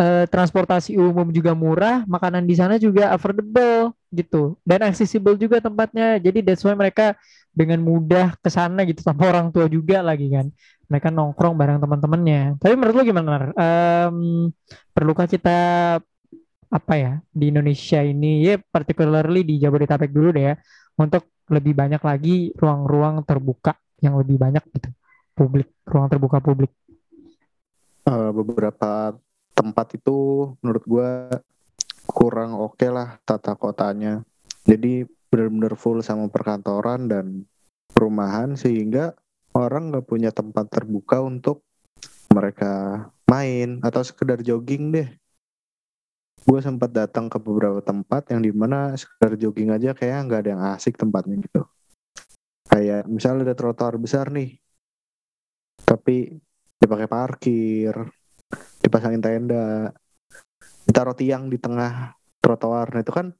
[0.00, 6.16] uh, transportasi umum juga murah, makanan di sana juga affordable gitu dan accessible juga tempatnya.
[6.16, 7.14] Jadi that's why mereka
[7.52, 10.48] dengan mudah ke sana gitu tanpa orang tua juga lagi kan.
[10.90, 12.58] Mereka nongkrong bareng teman-temannya.
[12.58, 13.54] Tapi menurut lu gimana?
[13.54, 14.50] Um,
[14.90, 15.58] perlukah kita
[16.70, 20.54] apa ya di Indonesia ini ya particularly di Jabodetabek dulu deh ya
[20.94, 24.94] untuk lebih banyak lagi ruang-ruang terbuka yang lebih banyak gitu
[25.34, 26.70] publik ruang terbuka publik
[28.06, 29.18] uh, beberapa
[29.60, 31.10] tempat itu menurut gue
[32.08, 34.24] kurang oke okay lah tata kotanya.
[34.64, 37.44] Jadi benar-benar full sama perkantoran dan
[37.92, 39.12] perumahan sehingga
[39.52, 41.60] orang nggak punya tempat terbuka untuk
[42.32, 45.08] mereka main atau sekedar jogging deh.
[46.40, 50.50] Gue sempat datang ke beberapa tempat yang di mana sekedar jogging aja kayak nggak ada
[50.56, 51.68] yang asik tempatnya gitu.
[52.70, 54.56] Kayak misalnya ada trotoar besar nih,
[55.84, 56.38] tapi
[56.80, 57.92] dipakai parkir
[58.80, 59.94] dipasangin tenda
[60.88, 62.90] ditaruh tiang di tengah trotoar.
[62.90, 63.30] Nah itu kan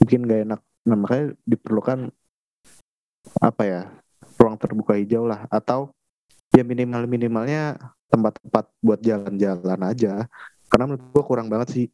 [0.00, 0.60] bikin gak enak.
[0.86, 2.08] Nah makanya diperlukan
[3.42, 3.82] apa ya
[4.38, 5.44] ruang terbuka hijau lah.
[5.52, 5.92] Atau
[6.54, 7.76] ya minimal minimalnya
[8.08, 10.24] tempat-tempat buat jalan-jalan aja.
[10.70, 11.86] Karena menurut gua kurang banget sih.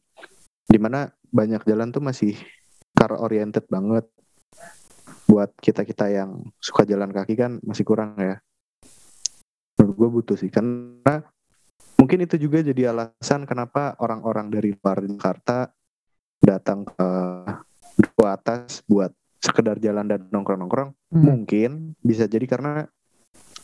[0.63, 2.37] Di mana banyak jalan tuh masih
[2.93, 4.07] car oriented banget.
[5.27, 8.37] Buat kita kita yang suka jalan kaki kan masih kurang ya.
[9.81, 10.53] Menurut gue butuh sih.
[10.53, 11.25] Karena
[12.03, 15.71] mungkin itu juga jadi alasan kenapa orang-orang dari luar Jakarta
[16.43, 17.07] datang ke
[17.95, 21.23] Duku Atas buat sekedar jalan dan nongkrong-nongkrong Hmm.
[21.23, 22.83] mungkin bisa jadi karena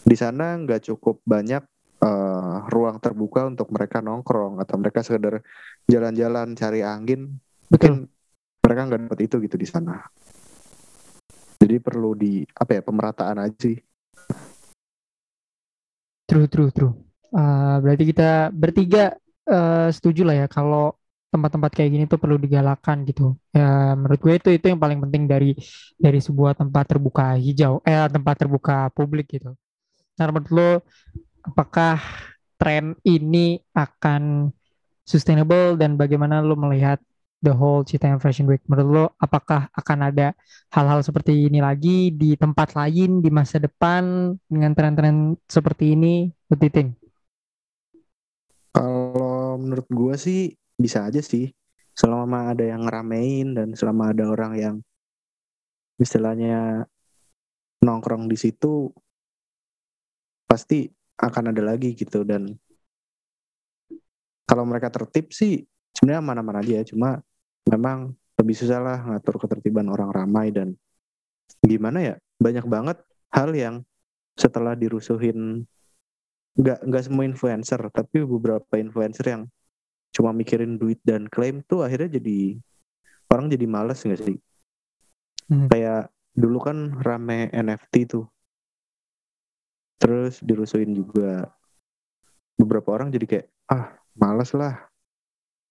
[0.06, 1.66] di sana nggak cukup banyak
[2.00, 5.44] eh, ruang terbuka untuk mereka nongkrong atau mereka sekedar
[5.84, 7.36] jalan-jalan cari angin
[7.68, 7.76] Betul.
[7.76, 7.94] mungkin
[8.64, 10.00] mereka nggak dapat itu gitu di sana
[11.60, 13.76] jadi perlu di apa ya pemerataan aja sih
[16.30, 17.09] True, true, true.
[17.30, 19.14] Uh, berarti kita bertiga
[19.46, 20.98] uh, setuju lah ya kalau
[21.30, 23.38] tempat-tempat kayak gini tuh perlu digalakan gitu.
[23.54, 25.54] Ya, menurut gue itu itu yang paling penting dari
[26.02, 29.54] dari sebuah tempat terbuka hijau, eh tempat terbuka publik gitu.
[30.18, 30.72] Nah, menurut lo
[31.46, 32.02] apakah
[32.60, 34.52] tren ini akan
[35.06, 36.98] sustainable dan bagaimana lo melihat
[37.46, 38.66] the whole Citayam Fashion Week?
[38.66, 40.34] Menurut lo apakah akan ada
[40.74, 46.28] hal-hal seperti ini lagi di tempat lain di masa depan dengan tren-tren seperti ini?
[46.50, 47.09] What?
[49.60, 51.52] Menurut gua sih bisa aja sih.
[51.92, 54.76] Selama ada yang ngeramein dan selama ada orang yang
[56.00, 56.88] istilahnya
[57.84, 58.88] nongkrong di situ
[60.48, 60.88] pasti
[61.20, 62.24] akan ada lagi gitu.
[62.24, 62.56] Dan
[64.48, 66.84] kalau mereka tertib sih sebenarnya aman-aman aja ya.
[66.88, 67.20] Cuma
[67.68, 70.80] memang lebih susah lah ngatur ketertiban orang ramai dan
[71.60, 72.98] gimana ya banyak banget
[73.36, 73.84] hal yang
[74.40, 75.68] setelah dirusuhin
[76.60, 79.44] nggak nggak semua influencer tapi beberapa influencer yang
[80.12, 82.60] cuma mikirin duit dan klaim tuh akhirnya jadi
[83.32, 84.38] orang jadi males nggak sih?
[85.50, 85.66] Hmm.
[85.66, 88.26] kayak dulu kan rame NFT tuh.
[89.98, 91.50] Terus dirusuhin juga.
[92.60, 94.78] Beberapa orang jadi kayak ah males lah.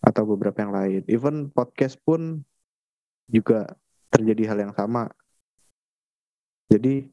[0.03, 1.03] Atau beberapa yang lain.
[1.07, 2.43] Even podcast pun
[3.31, 3.71] juga
[4.11, 5.11] terjadi hal yang sama.
[6.69, 7.09] Jadi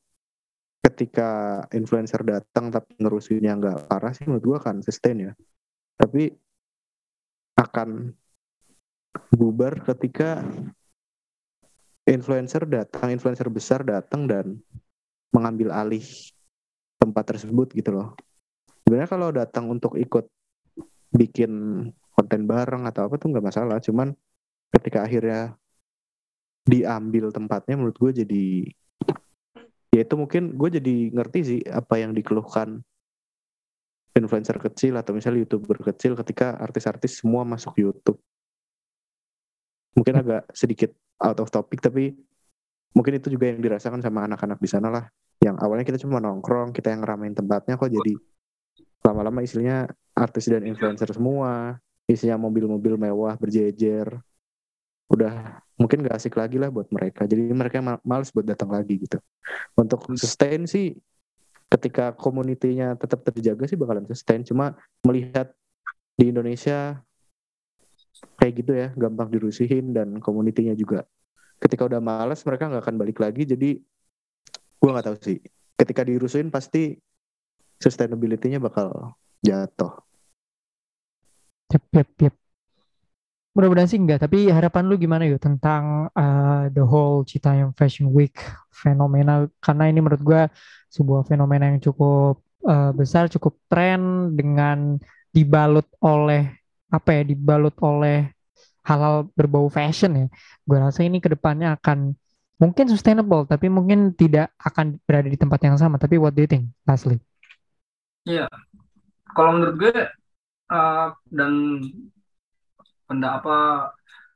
[0.95, 5.31] ketika influencer datang tapi ngerusuhinnya nggak parah sih menurut gua akan sustain ya.
[5.99, 6.31] Tapi
[7.60, 8.15] akan
[9.36, 10.39] bubar ketika
[12.08, 14.55] influencer datang influencer besar datang dan
[15.36, 16.08] mengambil alih
[16.95, 18.15] tempat tersebut gitu loh.
[18.88, 20.31] Sebenarnya kalau datang untuk ikut
[21.12, 21.51] bikin
[22.15, 24.15] konten bareng atau apa tuh nggak masalah cuman
[24.71, 25.60] ketika akhirnya
[26.63, 28.45] diambil tempatnya menurut gue jadi
[29.95, 32.84] ya itu mungkin gue jadi ngerti sih apa yang dikeluhkan
[34.15, 38.19] influencer kecil atau misalnya youtuber kecil ketika artis-artis semua masuk YouTube.
[39.95, 40.91] Mungkin agak sedikit
[41.23, 42.12] out of topic tapi
[42.91, 45.05] mungkin itu juga yang dirasakan sama anak-anak di sana lah.
[45.39, 48.15] Yang awalnya kita cuma nongkrong kita yang ngeramein tempatnya kok jadi
[49.03, 51.79] lama-lama isinya artis dan influencer semua.
[52.08, 54.19] Isinya mobil-mobil mewah berjejer.
[55.12, 57.27] Udah mungkin gak asik lagi lah buat mereka.
[57.27, 59.19] Jadi mereka ma- males buat datang lagi gitu.
[59.75, 60.95] Untuk sustain sih
[61.67, 64.41] ketika komunitinya tetap terjaga sih bakalan sustain.
[64.47, 65.51] Cuma melihat
[66.15, 67.03] di Indonesia
[68.39, 71.03] kayak gitu ya gampang dirusihin dan komunitinya juga.
[71.59, 73.43] Ketika udah males mereka nggak akan balik lagi.
[73.43, 73.79] Jadi
[74.79, 75.38] gua nggak tahu sih.
[75.75, 76.95] Ketika dirusuhin pasti
[77.83, 79.99] sustainability-nya bakal jatuh.
[81.75, 82.35] Yep, yep, yep.
[83.55, 88.35] Mudah-mudahan sih enggak, tapi harapan lu gimana yuk tentang uh, the whole Citayam Fashion Week
[88.67, 90.51] fenomena karena ini menurut gua
[90.91, 94.99] sebuah fenomena yang cukup uh, besar, cukup tren dengan
[95.31, 96.51] dibalut oleh
[96.91, 98.35] apa ya, dibalut oleh
[98.83, 100.27] hal-hal berbau fashion ya.
[100.67, 102.11] Gua rasa ini ke depannya akan
[102.59, 105.95] mungkin sustainable, tapi mungkin tidak akan berada di tempat yang sama.
[105.95, 107.23] Tapi what do you think, Leslie?
[108.27, 108.51] Iya,
[109.35, 109.95] kalau menurut gue
[110.71, 111.51] eh, dan
[113.07, 113.55] pendak apa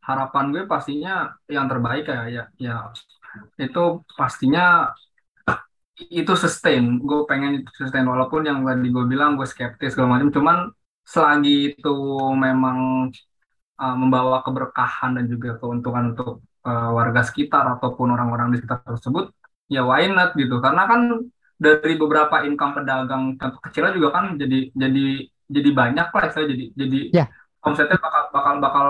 [0.08, 1.14] harapan gue pastinya
[1.56, 2.76] yang terbaik ya ya ya.
[3.60, 4.90] Itu pastinya
[6.20, 6.84] itu sustain.
[7.04, 8.06] Gue pengen itu sustain.
[8.08, 10.30] Walaupun yang tadi gue bilang gue skeptis segala macam.
[10.32, 10.58] Cuman
[11.04, 11.96] selagi itu
[12.46, 13.10] memang
[13.82, 19.34] uh, membawa keberkahan dan juga keuntungan untuk uh, warga sekitar ataupun orang-orang di sekitar tersebut
[19.68, 20.58] ya why not gitu.
[20.64, 21.02] Karena kan
[21.60, 25.06] dari beberapa income pedagang kecilnya juga kan jadi jadi
[25.52, 27.26] jadi banyak lah saya jadi jadi Ya.
[27.66, 28.88] Omsetnya bakal bakal bakal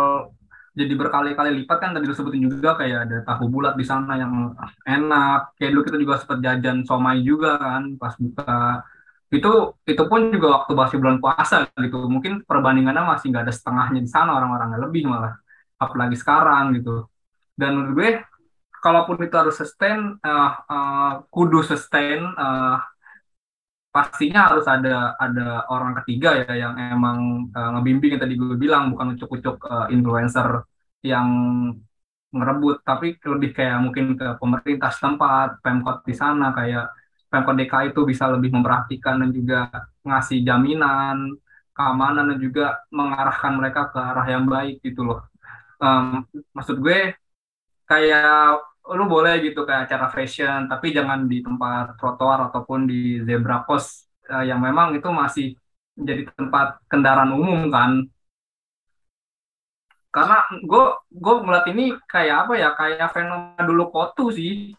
[0.79, 4.55] jadi berkali-kali lipat kan tadi disebutin juga kayak ada tahu bulat di sana yang
[4.87, 5.57] enak.
[5.59, 8.85] Kayak dulu kita juga sempat jajan somai juga kan pas buka.
[9.29, 12.07] Itu itu pun juga waktu masih bulan puasa gitu.
[12.07, 15.35] Mungkin perbandingannya masih nggak ada setengahnya di sana orang-orangnya lebih malah.
[15.81, 17.09] Apalagi sekarang gitu.
[17.59, 18.09] Dan menurut gue
[18.79, 22.79] kalaupun itu harus sustain uh, uh, kudu sustain uh,
[23.89, 28.93] pastinya harus ada ada orang ketiga ya yang emang uh, ngebimbing yang tadi gue bilang
[28.93, 30.65] bukan ucuk-ucuk uh, influencer
[31.01, 31.29] yang
[32.29, 36.85] ngerebut tapi lebih kayak mungkin ke pemerintah setempat pemkot di sana kayak
[37.29, 39.69] Pemkot DKI itu bisa lebih memperhatikan dan juga
[40.01, 41.37] ngasih jaminan
[41.77, 45.21] keamanan dan juga mengarahkan mereka ke arah yang baik gitu loh.
[45.77, 46.25] Um,
[46.57, 47.13] maksud gue
[47.85, 48.59] kayak
[48.97, 50.69] lu boleh gitu kayak acara fashion.
[50.71, 55.47] Tapi jangan di tempat trotoar ataupun di zebra cross uh, yang memang itu masih
[55.97, 57.91] menjadi tempat kendaraan umum kan.
[60.09, 64.73] Karena gue gue ngeliat ini kayak apa ya kayak fenomena dulu kotu sih.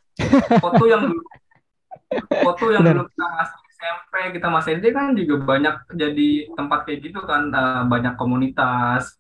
[0.63, 1.23] Kotu yang dulu
[2.45, 3.07] foto yang Bener.
[3.07, 7.43] dulu kita masih SMP kita masih SD kan juga banyak jadi tempat kayak gitu kan.
[7.55, 9.15] Eh, banyak komunitas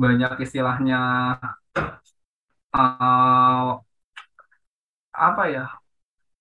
[0.00, 0.98] banyak istilahnya
[2.74, 3.70] eh,
[5.14, 5.64] apa ya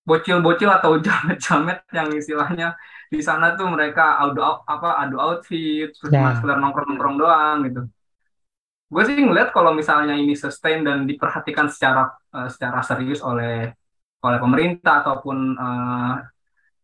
[0.07, 2.67] bocil-bocil atau jamet-jamet yang istilahnya
[3.13, 7.81] di sana tuh mereka adu apa adu outfit terus cuma sekedar nongkrong-nongkrong doang gitu.
[8.91, 13.71] Gue sih ngeliat kalau misalnya ini sustain dan diperhatikan secara eh, secara serius oleh
[14.25, 16.13] oleh pemerintah ataupun eh,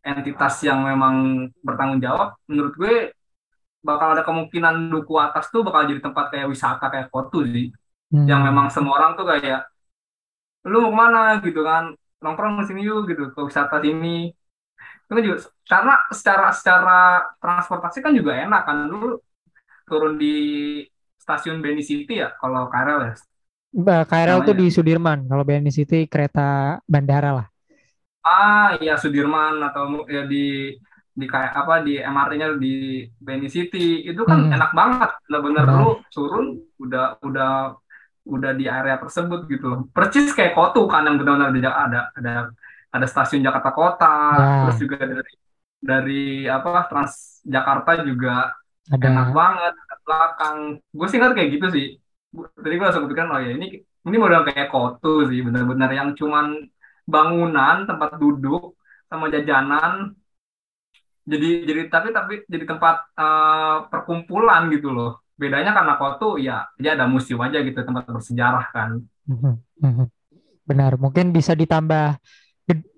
[0.07, 1.15] entitas yang memang
[1.65, 2.95] bertanggung jawab, menurut gue
[3.83, 7.67] bakal ada kemungkinan duku atas tuh bakal jadi tempat kayak wisata kayak Kotu sih,
[8.07, 8.23] Hmm.
[8.23, 9.67] yang memang semua orang tuh kayak
[10.71, 11.83] lu mau ke mana gitu kan
[12.23, 14.33] nongkrong di sini yuk gitu ke wisata sini
[15.05, 15.37] itu kan juga
[15.71, 16.97] karena secara secara
[17.41, 19.17] transportasi kan juga enak kan lu
[19.89, 20.33] turun di
[21.23, 23.15] stasiun Beni City ya kalau KRL ya
[24.09, 27.47] KRL tuh di Sudirman, kalau BNI City kereta bandara lah.
[28.25, 30.37] Ah, ya Sudirman atau ya di
[31.17, 32.67] di kayak apa di MRT-nya di
[33.25, 34.53] Beni City itu kan Hmm.
[34.55, 35.09] enak banget.
[35.27, 36.45] Bener-bener lu turun
[36.83, 37.49] udah udah
[38.35, 39.79] udah di area tersebut gitu loh.
[39.95, 41.49] Percis kayak Kotu kan yang benar-benar
[41.85, 42.31] ada ada
[42.95, 44.05] ada stasiun Jakarta Kota,
[44.37, 44.47] Ya.
[44.63, 45.33] terus juga dari
[45.89, 46.21] dari
[46.55, 47.13] apa Trans
[47.55, 48.29] Jakarta juga
[48.91, 50.57] Ada enak banget ke belakang.
[50.97, 51.85] Gue sih ingat kayak gitu sih.
[52.63, 53.65] Tadi gue langsung kepikiran oh ya ini
[54.07, 56.45] ini model kayak Kotu sih benar-benar yang cuman
[57.07, 58.75] bangunan tempat duduk
[59.09, 60.11] sama jajanan
[61.31, 66.97] jadi jadi tapi tapi jadi tempat eh, perkumpulan gitu loh bedanya karena Kotu ya dia
[66.97, 70.05] ada museum aja gitu tempat bersejarah kan Mhm, mhm.
[70.67, 72.19] Benar, mungkin bisa ditambah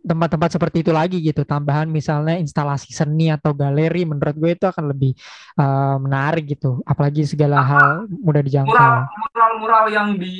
[0.01, 1.45] tempat-tempat seperti itu lagi gitu.
[1.45, 5.13] Tambahan misalnya instalasi seni atau galeri, menurut gue itu akan lebih
[5.61, 6.81] uh, menarik gitu.
[6.81, 8.73] Apalagi segala hal mudah dijangkau.
[8.73, 10.35] mural mural mural yang di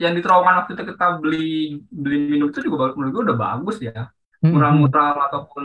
[0.00, 1.48] yang di terowongan waktu itu kita beli
[1.90, 4.08] beli minum itu juga menurut gue udah bagus ya
[4.40, 4.56] Mhm.
[4.56, 5.64] mural-mural ataupun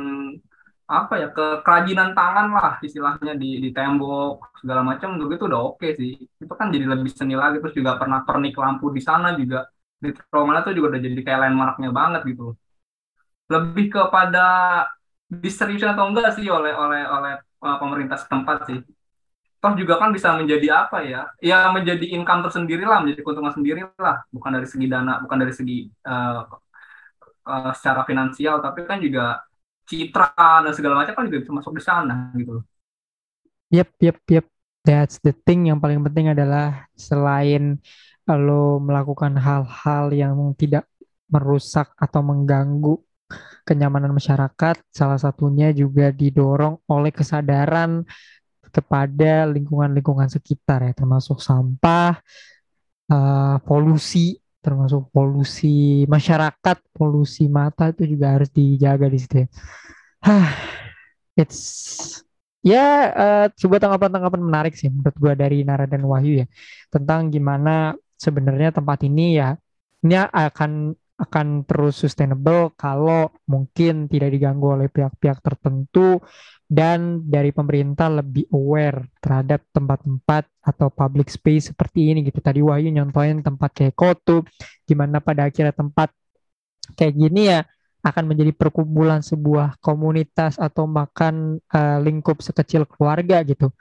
[0.85, 5.17] apa ya ke kerajinan tangan lah istilahnya di di tembok segala macam.
[5.17, 6.11] Itu udah oke sih.
[6.43, 7.57] Itu kan jadi lebih seni lagi.
[7.61, 9.65] Terus juga pernah pernik lampu di sana juga.
[10.03, 12.53] Di terowongan itu juga udah jadi kayak landmarknya banget gitu
[13.49, 14.45] lebih kepada
[15.29, 18.79] diseriusin atau enggak sih oleh oleh oleh uh, pemerintah setempat sih.
[19.61, 21.21] Toh juga kan bisa menjadi apa ya?
[21.41, 24.25] Ya menjadi income tersendiri lah menjadi keuntungan sendiri lah.
[24.29, 26.41] Bukan dari segi dana bukan dari segi uh,
[27.49, 28.61] uh, secara finansial.
[28.61, 29.41] Tapi kan juga
[29.85, 32.65] citra dan segala macam kan juga bisa masuk di sana gitu loh
[33.73, 34.45] Yep, yep, yep.
[34.85, 37.81] That's the thing yang paling penting adalah selain
[38.25, 40.85] lo melakukan hal-hal yang tidak
[41.29, 43.01] merusak atau mengganggu
[43.65, 48.05] kenyamanan masyarakat, salah satunya juga didorong oleh kesadaran
[48.69, 52.21] kepada lingkungan-lingkungan sekitar ya, termasuk sampah,
[53.09, 55.67] eh, polusi, termasuk polusi
[56.15, 59.47] masyarakat, polusi mata itu juga harus dijaga di situ ya.
[60.25, 60.49] Hah,
[61.39, 61.59] it's
[62.65, 62.81] ya
[63.13, 66.47] eh, sebuah tanggapan-tanggapan menarik sih menurut gua dari Nara dan Wahyu ya
[66.89, 69.53] tentang gimana sebenarnya tempat ini ya
[70.01, 76.19] ini akan akan terus sustainable kalau mungkin tidak diganggu oleh pihak-pihak tertentu
[76.65, 82.41] dan dari pemerintah lebih aware terhadap tempat-tempat atau public space seperti ini gitu.
[82.41, 84.41] Tadi Wahyu nyontohin tempat kayak Kotu,
[84.89, 86.09] gimana pada akhirnya tempat
[86.97, 87.61] kayak gini ya
[88.05, 93.73] akan menjadi perkumpulan sebuah komunitas atau makan eh, lingkup sekecil keluarga gitu.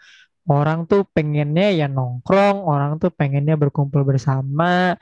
[0.45, 4.97] Orang tuh pengennya ya nongkrong, orang tuh pengennya berkumpul bersama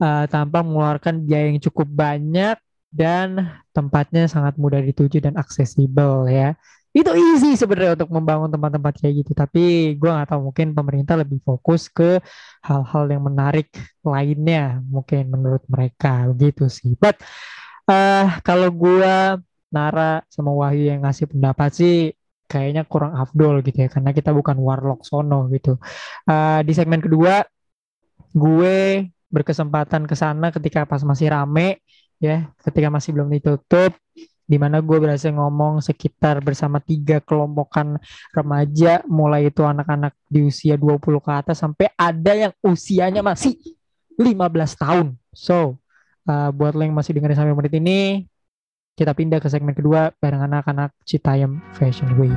[0.00, 2.56] eh, tanpa mengeluarkan biaya yang cukup banyak
[2.92, 6.56] dan tempatnya sangat mudah dituju dan aksesibel ya.
[6.92, 9.32] Itu easy sebenarnya untuk membangun tempat-tempat kayak gitu.
[9.32, 9.62] Tapi
[9.96, 12.20] gua nggak tahu mungkin pemerintah lebih fokus ke
[12.64, 13.68] hal-hal yang menarik
[14.04, 16.92] lainnya mungkin menurut mereka begitu sih.
[17.00, 17.16] But
[17.88, 19.40] eh kalau gua
[19.72, 22.12] Nara sama Wahyu yang ngasih pendapat sih
[22.44, 25.80] kayaknya kurang afdol gitu ya karena kita bukan warlock sono gitu.
[26.28, 27.40] Eh, di segmen kedua
[28.36, 31.80] gue berkesempatan ke sana ketika pas masih rame
[32.20, 33.96] ya, ketika masih belum ditutup
[34.52, 37.96] di mana gue berhasil ngomong sekitar bersama tiga kelompokan
[38.36, 43.56] remaja mulai itu anak-anak di usia 20 ke atas sampai ada yang usianya masih
[44.20, 45.16] 15 tahun.
[45.32, 45.80] So,
[46.28, 48.28] uh, buat lo yang masih dengerin sampai menit ini,
[48.92, 52.36] kita pindah ke segmen kedua bareng anak-anak Citayam Fashion Week.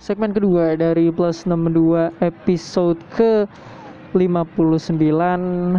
[0.00, 3.44] Segmen kedua dari Plus 62 episode ke
[4.14, 4.96] 59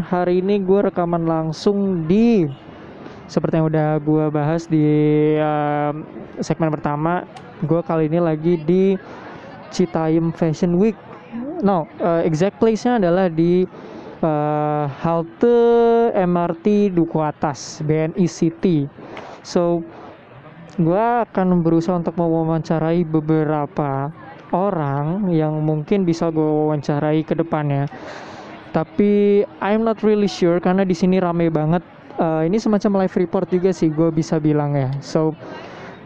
[0.06, 2.46] Hari ini gue rekaman langsung di
[3.30, 4.86] Seperti yang udah gue bahas di
[5.38, 6.06] um,
[6.42, 7.26] segmen pertama
[7.60, 8.96] Gue kali ini lagi di
[9.70, 10.96] Citayam Fashion Week.
[11.60, 13.68] No, uh, exact place-nya adalah di
[14.24, 15.60] uh, halte
[16.16, 18.88] MRT Duku Atas BNI City.
[19.44, 19.84] So,
[20.80, 24.08] gue akan berusaha untuk mewawancarai beberapa
[24.56, 27.86] orang yang mungkin bisa gue wawancarai ke depannya.
[28.70, 31.82] Tapi I'm not really sure karena di sini rame banget.
[32.20, 34.94] Eh, ini semacam live report juga sih gue bisa bilang ya.
[35.02, 35.34] So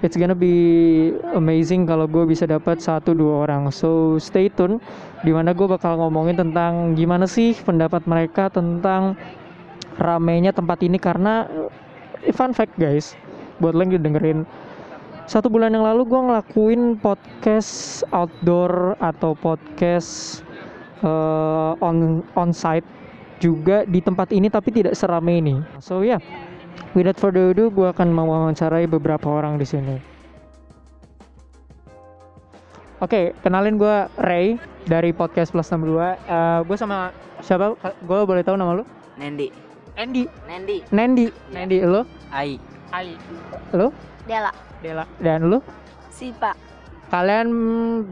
[0.05, 3.67] it's gonna be amazing kalau gue bisa dapat satu dua orang.
[3.73, 4.79] So stay tune.
[5.27, 9.19] Di mana gue bakal ngomongin tentang gimana sih pendapat mereka tentang
[9.99, 11.45] ramenya tempat ini karena
[12.23, 13.13] eh, fun fact guys
[13.61, 14.43] buat lo dengerin
[15.23, 20.43] satu bulan yang lalu gue ngelakuin podcast outdoor atau podcast
[20.99, 22.83] eh, on on site
[23.39, 25.55] juga di tempat ini tapi tidak serame ini.
[25.79, 26.19] So ya, yeah,
[26.95, 29.95] without further ado, gue akan mewawancarai beberapa orang di sini.
[33.03, 34.55] Oke, kenalin gue Ray
[34.87, 36.19] dari podcast Plus 62.
[36.23, 37.11] Eh gue sama
[37.43, 37.75] siapa?
[38.03, 38.83] Gue boleh tahu nama lu?
[39.19, 39.51] Nendi.
[39.93, 40.23] Andy.
[40.47, 40.77] Nendi.
[40.89, 41.25] Nendi.
[41.51, 42.07] Nendi, lo?
[42.31, 42.57] Ai.
[42.89, 43.13] Ai.
[43.75, 43.91] Lo?
[44.23, 44.49] Dela,
[44.83, 45.07] Dela.
[45.15, 45.63] Dan lo?
[46.11, 46.51] Sipa.
[47.07, 47.47] Kalian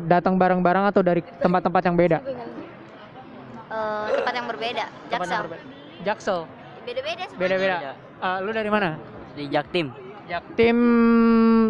[0.08, 2.18] datang bareng-bareng atau dari tempat-tempat yang beda?
[2.24, 4.86] Eh, tempat yang berbeda.
[4.88, 5.42] Tempat yang Jaksel.
[5.44, 5.64] berbeda.
[6.08, 6.40] Jaksel.
[6.88, 7.26] Beda-beda.
[7.36, 7.76] Beda-beda.
[8.00, 8.96] Eh, lu dari mana?
[9.36, 9.92] Di Jaktim.
[10.32, 10.78] Jaktim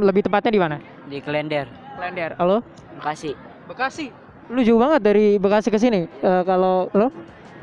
[0.06, 0.78] lebih tepatnya di mana?
[1.10, 1.66] Di Klender.
[1.97, 2.38] Klender.
[2.38, 2.62] Halo?
[3.02, 3.34] Bekasi.
[3.66, 4.14] Bekasi.
[4.52, 6.06] Lu jauh banget dari Bekasi ke sini.
[6.06, 7.10] Eh, kalau lu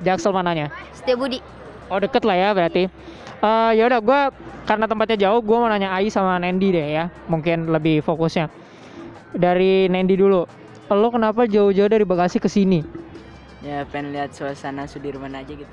[0.02, 0.74] Jaksel mananya?
[0.90, 1.38] Setiabudi.
[1.88, 2.86] Oh deket lah ya berarti.
[3.38, 4.20] Eh ya udah gue
[4.64, 7.04] karena tempatnya jauh gue mau nanya Ai sama Nendi deh ya.
[7.26, 8.48] Mungkin lebih fokusnya.
[9.32, 10.44] Dari Nendi dulu.
[10.88, 12.80] Lo kenapa jauh-jauh dari Bekasi ke sini?
[13.60, 15.68] Ya pengen lihat suasana Sudirman aja gitu.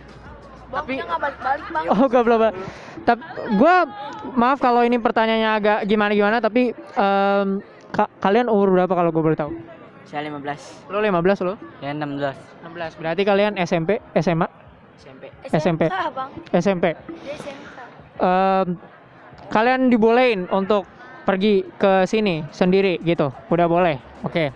[0.66, 1.84] Tapi- nggak balik-balik bang.
[1.88, 2.41] Oh gak belum.
[3.05, 3.22] Tapi
[3.55, 3.76] gue
[4.34, 7.47] maaf kalau ini pertanyaannya agak gimana-gimana tapi em,
[7.93, 9.51] ka- kalian umur berapa kalau gue boleh tahu?
[10.03, 10.89] Saya 15.
[10.89, 11.53] Lo 15 lo?
[11.80, 12.34] Ya 16.
[12.66, 12.99] 16.
[12.99, 14.49] Berarti kalian SMP, SMA,
[14.96, 15.24] SMP.
[15.52, 15.82] SMP.
[15.91, 16.30] bang.
[16.56, 16.86] SMP.
[16.96, 17.78] Dia SMK.
[18.16, 18.68] Em,
[19.52, 20.88] kalian dibolehin untuk
[21.28, 23.34] pergi ke sini sendiri gitu.
[23.52, 23.98] Udah boleh.
[24.24, 24.54] Oke.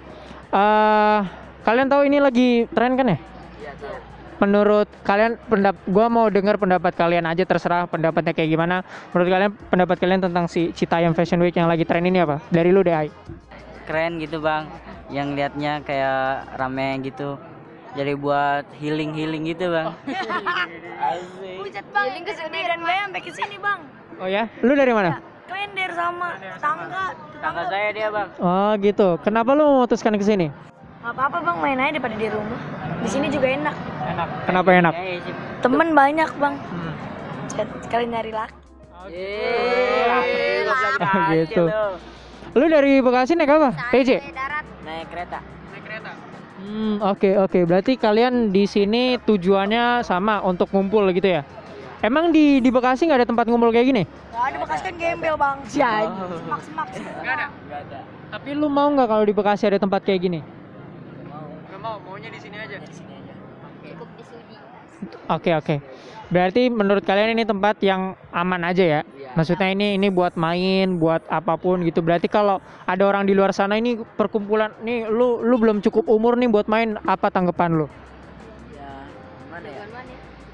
[0.49, 1.19] Eh
[1.65, 3.17] kalian tahu ini lagi tren kan ya?
[3.59, 3.97] Iya tahu.
[4.39, 8.87] Menurut kalian pendap gua mau dengar pendapat kalian aja terserah pendapatnya kayak gimana.
[9.11, 12.39] Menurut kalian pendapat kalian tentang si Citayam Fashion Week yang lagi tren ini apa?
[12.47, 13.11] Dari lu deh, Ai.
[13.83, 14.63] Keren gitu bang.
[15.11, 17.35] Yang liatnya kayak rame gitu.
[17.97, 19.89] Jadi buat healing-healing gitu bang.
[20.99, 21.55] Asik.
[21.57, 23.79] Buset bang, yang ke sini dan gue sampai ke sini bang.
[24.21, 24.43] Oh ya?
[24.61, 25.17] Lu dari mana?
[25.49, 27.05] Klender sama tetangga.
[27.39, 28.29] Tangga saya dia bang.
[28.37, 29.17] Oh gitu.
[29.25, 30.47] Kenapa lu memutuskan ke sini?
[30.99, 32.59] Gak apa-apa bang, main aja daripada di rumah.
[33.01, 33.75] Di sini juga enak.
[34.05, 34.27] Enak.
[34.45, 34.93] Kenapa enak?
[34.93, 35.35] Eh, sip.
[35.65, 36.55] Temen banyak bang.
[36.59, 36.93] Hmm.
[37.81, 38.57] Sekali nyari laki.
[39.09, 41.65] Yeay, goblok Ah, aja gitu.
[42.53, 42.65] lu.
[42.69, 43.69] Dari Bekasi naik apa?
[43.73, 44.65] Darat.
[44.85, 45.39] Naik kereta.
[46.69, 47.59] Hmm, oke oke.
[47.65, 51.41] Berarti kalian di sini tujuannya sama untuk ngumpul gitu ya?
[52.05, 54.03] Emang di di Bekasi nggak ada tempat ngumpul kayak gini?
[54.05, 55.57] Gak ada bekas kan gembel bang.
[55.65, 56.05] Sial.
[56.45, 56.95] Maks maks.
[57.01, 57.47] Gak ada.
[57.49, 57.99] Enggak ada.
[58.29, 60.39] Tapi lu mau nggak kalau di Bekasi ada tempat kayak gini?
[61.25, 61.49] Mau.
[61.73, 62.77] Gak mau, maunya di sini aja.
[62.77, 63.33] Di sini aja.
[63.89, 64.55] Cukup di sudi.
[65.25, 65.75] Oke oke.
[66.29, 69.01] Berarti menurut kalian ini tempat yang aman aja ya?
[69.39, 72.03] Maksudnya ini ini buat main, buat apa pun gitu.
[72.03, 76.35] Berarti kalau ada orang di luar sana ini perkumpulan, nih lu lu belum cukup umur
[76.35, 77.87] nih buat main, apa tanggapan lu?
[78.75, 79.07] Ya,
[79.47, 79.83] gimana ya?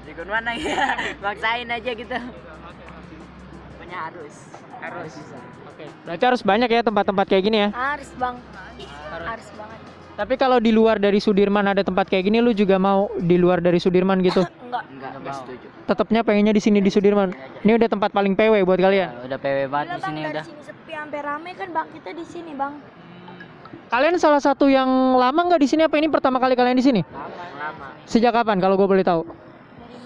[0.06, 0.50] Tujuan mana?
[0.54, 0.78] Ya?
[1.26, 2.14] Maksain aja gitu.
[3.74, 4.34] Punya harus.
[4.78, 5.12] Harus.
[5.66, 5.84] Oke.
[6.06, 7.68] Berarti harus banyak ya tempat-tempat kayak gini ya.
[7.74, 8.38] Harus bang.
[9.10, 9.85] Harus banget.
[10.16, 13.60] Tapi kalau di luar dari Sudirman ada tempat kayak gini, lu juga mau di luar
[13.60, 14.40] dari Sudirman gitu?
[14.66, 14.82] Enggak.
[14.88, 15.66] Enggak, enggak setuju.
[15.86, 17.36] Tetapnya pengennya di sini di Sudirman.
[17.62, 19.08] Ini udah tempat paling PW buat kalian.
[19.12, 20.44] Ya, udah PW banget di sini udah.
[20.44, 21.86] sini sepi sampai rame kan bang.
[21.92, 22.72] Kita di sini bang.
[23.86, 27.00] Kalian salah satu yang lama nggak di sini apa ini pertama kali kalian di sini?
[27.06, 27.44] Lama.
[27.60, 27.86] Lama.
[28.08, 29.22] Sejak kapan kalau gue boleh tahu?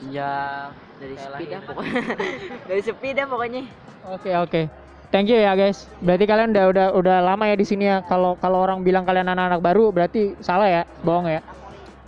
[0.05, 2.03] Sejak Dari sepi dah pokoknya.
[2.69, 3.63] Dari sepi dah pokoknya.
[4.11, 4.63] Oke oke.
[5.11, 5.91] Thank you ya guys.
[5.99, 8.07] Berarti kalian udah udah udah lama ya di sini ya.
[8.07, 11.43] Kalau kalau orang bilang kalian anak-anak baru berarti salah ya, bohong ya.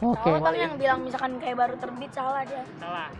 [0.02, 0.34] Oke.
[0.34, 2.62] Oh, tapi yang bilang misalkan kayak baru terbit salah dia.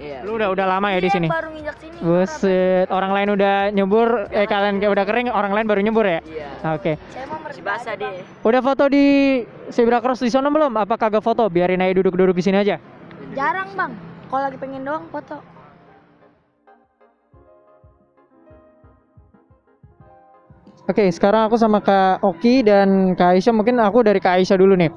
[0.03, 0.27] Iya.
[0.27, 1.27] Lu udah udah lama ya di Dia sini.
[1.31, 1.97] baru nginjak sini.
[2.03, 6.19] Buset, orang lain udah nyebur, eh kalian kayak udah kering, orang lain baru nyebur ya?
[6.27, 6.75] Iya.
[6.75, 6.99] Oke.
[7.15, 8.27] Saya mau basah deh.
[8.43, 9.05] Udah foto di
[9.71, 10.75] Zebra Cross di sana belum?
[10.75, 11.47] Apa kagak foto?
[11.47, 12.83] Biarin aja duduk-duduk di sini aja.
[13.39, 13.93] Jarang bang.
[14.27, 15.39] Kalau lagi pengen doang foto.
[20.83, 23.55] Oke, sekarang aku sama Kak Oki dan Kak Aisyah.
[23.55, 24.91] Mungkin aku dari Kak Aisyah dulu nih.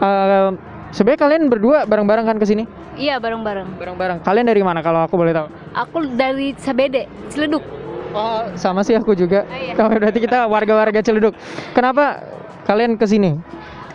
[0.00, 0.50] Eh,
[0.92, 2.68] Sebenarnya kalian berdua bareng-bareng kan ke sini?
[3.00, 3.80] Iya bareng-bareng.
[3.80, 4.18] Bareng-bareng.
[4.20, 5.48] Kalian dari mana kalau aku boleh tahu?
[5.72, 7.64] Aku dari Sabede, Ciledug.
[8.12, 9.48] Oh, sama sih aku juga.
[9.48, 9.72] Oh, iya.
[9.72, 11.32] Berarti kita warga-warga Ciledug.
[11.72, 12.20] Kenapa
[12.68, 13.40] kalian ke sini?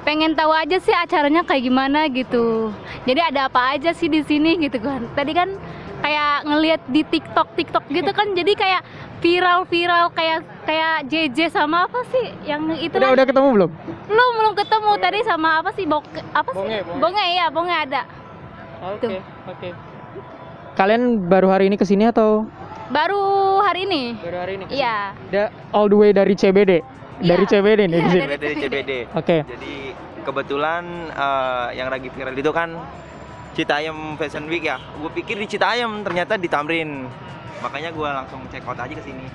[0.01, 2.73] Pengen tahu aja sih acaranya kayak gimana gitu.
[3.05, 5.05] Jadi ada apa aja sih di sini gitu kan.
[5.13, 5.53] Tadi kan
[6.01, 8.81] kayak ngelihat di TikTok TikTok gitu kan jadi kayak
[9.17, 13.69] viral-viral kayak kayak JJ sama apa sih yang itu Udah udah ketemu belum?
[14.07, 16.99] belum belum ketemu tadi sama apa sih bok apa sih Bonge, bonge.
[17.01, 18.01] bonge ya bonge ada
[18.77, 19.09] Oke,
[19.49, 19.69] oke.
[20.75, 22.45] Kalian baru hari ini ke sini atau
[22.87, 23.17] baru
[23.59, 24.65] hari ini baru hari ini?
[24.69, 26.85] iya Da- all the way dari CBD.
[27.17, 27.49] Dari Iya.
[27.51, 28.21] CBD nih ke sini.
[28.21, 28.91] dari dari CBD.
[29.11, 29.37] Oke.
[29.41, 29.73] Jadi
[30.21, 32.77] kebetulan eh, yang lagi viral itu kan
[33.51, 34.77] Citayam Fashion Week ya.
[34.95, 37.09] Gue pikir di Citayam, ternyata di Tamrin.
[37.61, 39.25] Makanya gue langsung check out aja ke sini.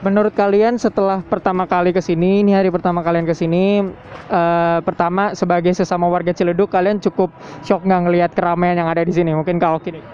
[0.00, 3.84] Menurut kalian setelah pertama kali ke sini, ini hari pertama kalian ke sini,
[4.32, 7.28] eh, pertama sebagai sesama warga Ciledug kalian cukup
[7.60, 9.36] shock nggak ngelihat keramaian yang ada di sini?
[9.36, 10.04] Mungkin Kak Oki nih.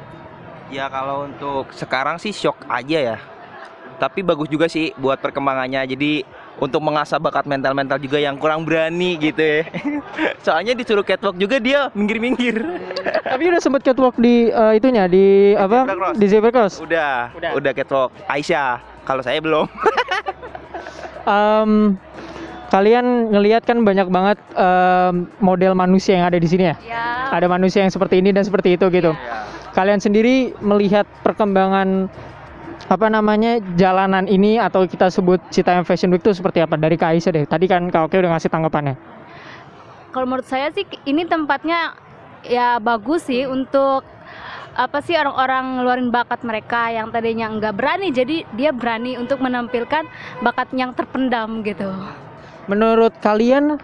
[0.75, 3.19] Ya kalau untuk sekarang sih shock aja ya.
[4.03, 5.87] Tapi bagus juga sih buat perkembangannya.
[5.87, 6.27] Jadi
[6.57, 9.61] untuk mengasah bakat mental-mental juga yang kurang berani gitu ya.
[10.45, 12.65] Soalnya disuruh catwalk juga dia minggir-minggir.
[13.33, 15.85] Tapi udah sempet catwalk di eh, itunya di apa?
[15.85, 16.17] Zebra Cross.
[16.17, 16.75] Di Zebra Cross.
[16.81, 17.15] Udah,
[17.53, 18.11] udah, catwalk.
[18.29, 19.69] Aisyah, kalau saya belum.
[21.27, 21.99] Em,
[22.71, 26.77] kalian ngelihat kan banyak banget em, model manusia yang ada di sini ya.
[26.87, 29.11] ya Ada manusia yang seperti ini dan seperti itu gitu.
[29.75, 32.07] Kalian sendiri melihat perkembangan
[32.87, 37.17] apa namanya jalanan ini atau kita sebut Citayam Fashion Week itu seperti apa dari Kak
[37.17, 37.45] Aisyah deh.
[37.49, 38.95] Tadi kan Kak Oki udah ngasih tanggapannya.
[40.15, 41.93] kalau menurut saya sih ini tempatnya
[42.41, 44.01] ya bagus sih untuk
[44.77, 50.09] apa sih orang-orang ngeluarin bakat mereka yang tadinya nggak berani jadi dia berani untuk menampilkan
[50.41, 51.93] bakat yang terpendam gitu.
[52.65, 53.77] Menurut kalian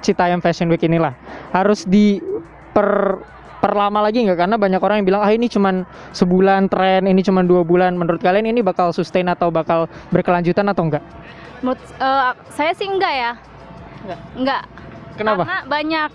[0.00, 1.12] Citayam Fashion Week inilah
[1.52, 3.20] harus diper
[3.60, 7.44] perlama lagi nggak karena banyak orang yang bilang ah ini cuman sebulan tren ini cuman
[7.44, 11.04] dua bulan menurut kalian ini bakal sustain atau bakal berkelanjutan atau enggak
[11.60, 13.32] Menurut eh, saya sih enggak ya.
[14.32, 14.64] Enggak.
[15.12, 15.44] Kenapa?
[15.44, 16.10] Karena banyak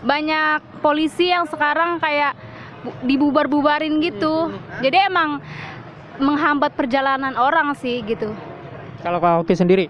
[0.00, 2.32] banyak polisi yang sekarang kayak
[2.80, 4.48] bu- dibubar-bubarin gitu.
[4.80, 5.44] Jadi emang
[6.16, 8.32] menghambat perjalanan orang sih gitu.
[9.04, 9.86] kalau Kak Oki sendiri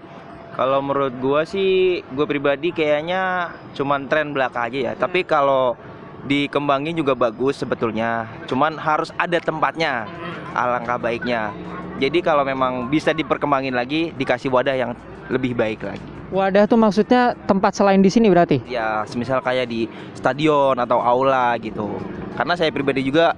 [0.53, 4.93] Kalau menurut gua sih, gue pribadi kayaknya cuman tren belaka aja ya.
[4.97, 5.77] Tapi kalau
[6.25, 8.25] dikembangin juga bagus sebetulnya.
[8.49, 10.09] Cuman harus ada tempatnya.
[10.57, 11.53] Alangkah baiknya.
[12.01, 14.91] Jadi kalau memang bisa diperkembangin lagi, dikasih wadah yang
[15.29, 16.09] lebih baik lagi.
[16.27, 21.55] wadah tuh maksudnya tempat selain di sini berarti Ya, semisal kayak di stadion atau aula
[21.55, 21.87] gitu.
[22.35, 23.31] Karena saya pribadi juga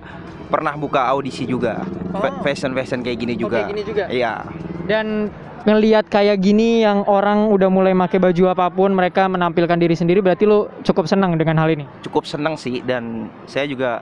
[0.49, 1.85] pernah buka audisi juga.
[2.11, 3.47] Fa- Fashion-fashion kayak gini juga.
[3.47, 3.55] Oh.
[3.61, 4.03] kayak gini juga?
[4.09, 4.33] Iya.
[4.89, 5.29] dan
[5.69, 10.17] ngelihat kayak gini yang orang udah mulai pakai baju apa pun mereka menampilkan diri sendiri
[10.17, 14.01] berarti lu cukup senang dengan hal ini cukup senang sih dan saya juga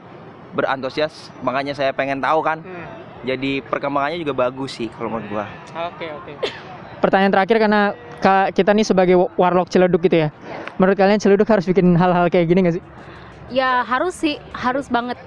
[0.55, 2.63] berantusias makanya saya pengen tahu kan
[3.27, 5.45] jadi perkembangannya juga bagus sih kalau menurut gua
[5.91, 6.33] Oke oke.
[7.03, 7.81] Pertanyaan terakhir karena
[8.17, 10.29] Kak, kita nih sebagai warlock Ciledug gitu ya.
[10.81, 12.83] Menurut kalian Ciledug harus bikin hal-hal kayak gini gak sih?
[13.53, 15.21] Ya harus sih, harus banget.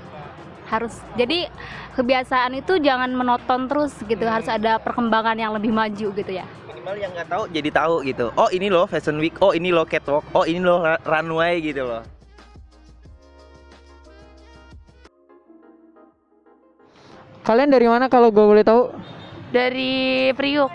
[0.71, 0.95] Harus.
[1.19, 1.51] Jadi
[1.93, 4.23] kebiasaan itu jangan menonton terus gitu.
[4.25, 6.47] Harus ada perkembangan yang lebih maju gitu ya.
[6.81, 9.85] minimal yang nggak tahu jadi tahu gitu oh ini loh fashion week oh ini loh
[9.85, 12.01] catwalk oh ini loh runway gitu loh
[17.41, 18.93] Kalian dari mana kalau gue boleh tahu?
[19.51, 20.71] Dari Priuk.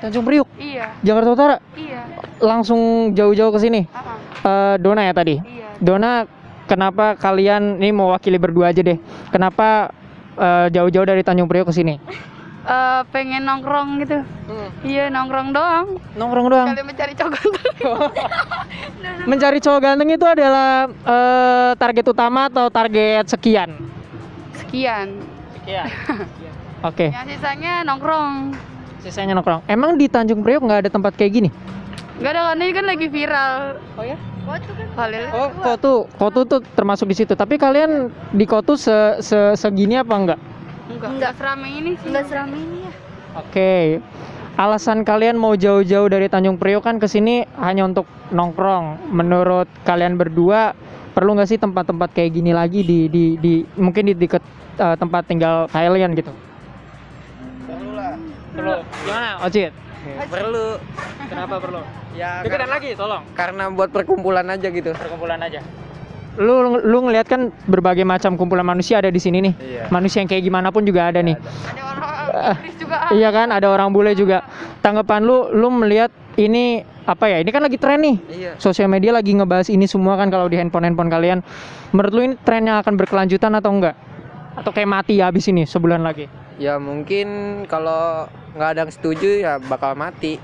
[0.00, 0.98] Tanjung Priuk, Iya.
[1.06, 1.56] Jakarta Utara.
[1.78, 2.02] Iya.
[2.42, 3.86] Langsung jauh-jauh ke sini.
[4.42, 5.38] Eh, Dona ya tadi.
[5.78, 6.26] Dona,
[6.72, 8.96] kenapa kalian ini mewakili berdua aja deh?
[9.28, 9.92] Kenapa
[10.40, 12.00] eh, jauh-jauh dari Tanjung Priok ke sini?
[12.62, 14.24] Eh, pengen nongkrong gitu.
[14.86, 16.00] Iya, nongkrong doang.
[16.16, 16.68] Nongkrong doang.
[16.72, 17.74] Kalian mencari cowok ganteng.
[19.30, 23.76] Mencari cowok ganteng itu adalah eh, target utama atau target sekian?
[24.56, 25.20] Sekian.
[25.60, 25.86] Sekian.
[26.88, 27.12] Oke.
[27.12, 28.56] Yang sisanya nongkrong.
[29.02, 29.66] Sisanya nongkrong.
[29.66, 31.50] Emang di Tanjung Priok nggak ada tempat kayak gini?
[32.22, 33.82] Enggak ada kan ini kan lagi viral.
[33.98, 34.14] Oh ya?
[34.94, 35.26] Halil.
[35.34, 37.34] Oh, Kotu, Kotu tuh termasuk di situ.
[37.34, 40.40] Tapi kalian di Kotu se, se segini apa enggak?
[40.86, 41.10] Enggak.
[41.18, 42.06] Enggak seramai ini sih.
[42.06, 42.92] Enggak seramai ini ya.
[43.42, 43.74] Oke.
[44.54, 49.10] Alasan kalian mau jauh-jauh dari Tanjung Priok kan ke sini hanya untuk nongkrong.
[49.10, 50.78] Menurut kalian berdua
[51.18, 54.46] perlu nggak sih tempat-tempat kayak gini lagi di di di mungkin di dekat
[54.78, 56.30] eh, tempat tinggal kalian gitu?
[57.66, 58.14] Perlu lah.
[58.54, 58.74] Perlu.
[59.10, 59.74] Gimana, Ocit?
[60.28, 60.66] Perlu.
[61.30, 61.80] Kenapa perlu?
[62.18, 62.42] Ya.
[62.42, 63.22] Deketan lagi, tolong.
[63.32, 64.90] Karena buat perkumpulan aja gitu.
[64.92, 65.62] Perkumpulan aja.
[66.40, 69.54] Lu lu ngelihat kan berbagai macam kumpulan manusia ada di sini nih.
[69.60, 69.82] Iya.
[69.92, 71.36] Manusia yang kayak gimana pun juga ada nih.
[71.36, 72.96] Eh, juga.
[73.12, 74.42] Iya kan, ada orang bule juga.
[74.80, 76.08] Tanggapan lu, lu melihat
[76.40, 77.38] ini apa ya?
[77.44, 78.16] Ini kan lagi tren nih.
[78.32, 78.52] Iya.
[78.56, 81.38] Sosial media lagi ngebahas ini semua kan kalau di handphone-handphone kalian.
[81.92, 83.94] Menurut lu ini tren yang akan berkelanjutan atau enggak?
[84.52, 86.28] Atau kayak mati ya habis ini sebulan lagi?
[86.60, 87.26] Ya mungkin
[87.66, 90.36] kalau nggak ada yang setuju ya bakal mati.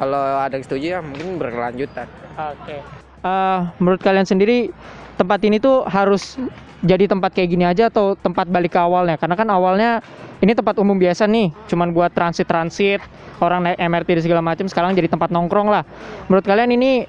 [0.00, 2.08] Kalau ada yang setuju ya mungkin berkelanjutan.
[2.34, 2.80] Oke.
[3.22, 4.72] Eh, menurut kalian sendiri
[5.14, 6.40] tempat ini tuh harus
[6.82, 9.14] jadi tempat kayak gini aja atau tempat balik ke awalnya?
[9.14, 10.02] Karena kan awalnya
[10.42, 12.98] ini tempat umum biasa nih, cuman buat transit-transit,
[13.38, 14.66] orang naik MRT dan segala macam.
[14.66, 15.86] Sekarang jadi tempat nongkrong lah.
[16.26, 17.06] Menurut kalian ini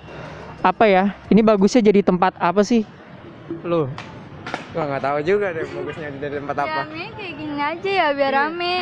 [0.62, 1.18] apa ya?
[1.34, 2.86] Ini bagusnya jadi tempat apa sih?
[3.66, 3.90] Lu?
[4.74, 6.80] Gua nggak tahu juga deh bagusnya dari tempat apa.
[6.90, 8.76] Rame kayak gini aja ya biar rame.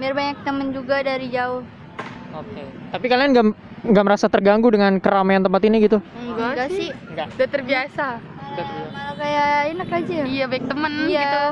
[0.00, 1.60] Biar banyak temen juga dari jauh.
[2.32, 2.62] Oke.
[2.94, 3.46] Tapi kalian nggak
[3.90, 5.98] nggak merasa terganggu dengan keramaian tempat ini gitu?
[6.16, 6.88] Enggak, sih.
[7.12, 7.26] Enggak.
[7.36, 8.06] Udah terbiasa.
[8.60, 10.18] Malah kayak enak aja.
[10.26, 11.22] Iya, baik temen Iya.
[11.22, 11.44] gitu.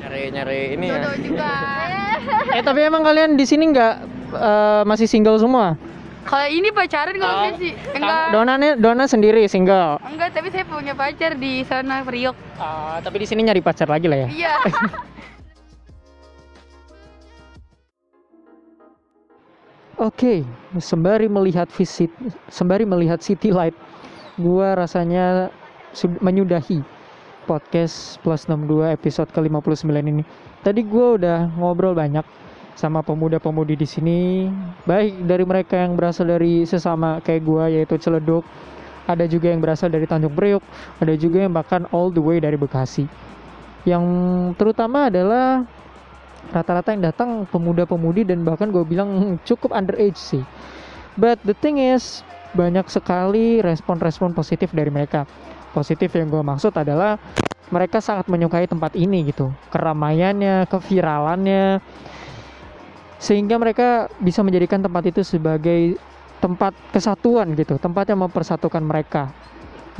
[0.00, 1.02] Nyari-nyari ini ya.
[1.02, 1.50] Dodo juga.
[2.56, 3.94] Eh tapi emang kalian di sini nggak
[4.36, 5.74] eh, masih single semua?
[6.24, 8.24] Kalau ini pacaran kalau saya sih enggak.
[8.32, 9.96] Donanya Dona sendiri single.
[10.04, 12.36] Enggak, tapi saya punya pacar di sana Priok.
[12.60, 14.28] Ah, tapi di sini nyari pacar lagi lah ya.
[14.28, 14.54] Iya.
[20.00, 20.48] Oke,
[20.80, 22.08] sembari melihat visit,
[22.48, 23.76] sembari melihat City Light,
[24.40, 25.52] gua rasanya
[26.24, 26.80] menyudahi
[27.44, 30.24] podcast plus 62 episode ke-59 ini.
[30.64, 32.24] Tadi gua udah ngobrol banyak
[32.78, 34.20] sama pemuda-pemudi di sini,
[34.86, 38.42] baik dari mereka yang berasal dari sesama kayak gua yaitu Celeduk,
[39.10, 40.62] ada juga yang berasal dari Tanjung Priok,
[41.02, 43.10] ada juga yang bahkan all the way dari Bekasi.
[43.88, 44.04] Yang
[44.60, 45.64] terutama adalah
[46.52, 50.44] rata-rata yang datang pemuda-pemudi dan bahkan gue bilang cukup underage sih.
[51.18, 55.26] But the thing is banyak sekali respon-respon positif dari mereka.
[55.70, 57.18] Positif yang gue maksud adalah
[57.70, 61.78] mereka sangat menyukai tempat ini gitu, keramaiannya, keviralannya,
[63.20, 66.00] sehingga mereka bisa menjadikan tempat itu sebagai
[66.40, 69.28] tempat kesatuan gitu, tempat yang mempersatukan mereka.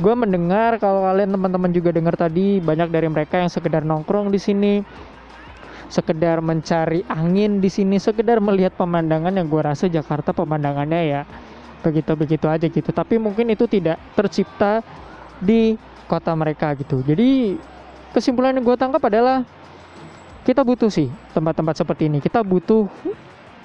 [0.01, 4.41] Gue mendengar kalau kalian teman-teman juga dengar tadi banyak dari mereka yang sekedar nongkrong di
[4.41, 4.73] sini,
[5.85, 11.21] sekedar mencari angin di sini, sekedar melihat pemandangan yang gue rasa Jakarta pemandangannya ya
[11.85, 12.89] begitu-begitu aja gitu.
[12.89, 14.81] Tapi mungkin itu tidak tercipta
[15.37, 15.77] di
[16.09, 17.05] kota mereka gitu.
[17.05, 17.61] Jadi
[18.17, 19.45] kesimpulan yang gue tangkap adalah
[20.41, 22.17] kita butuh sih tempat-tempat seperti ini.
[22.17, 22.89] Kita butuh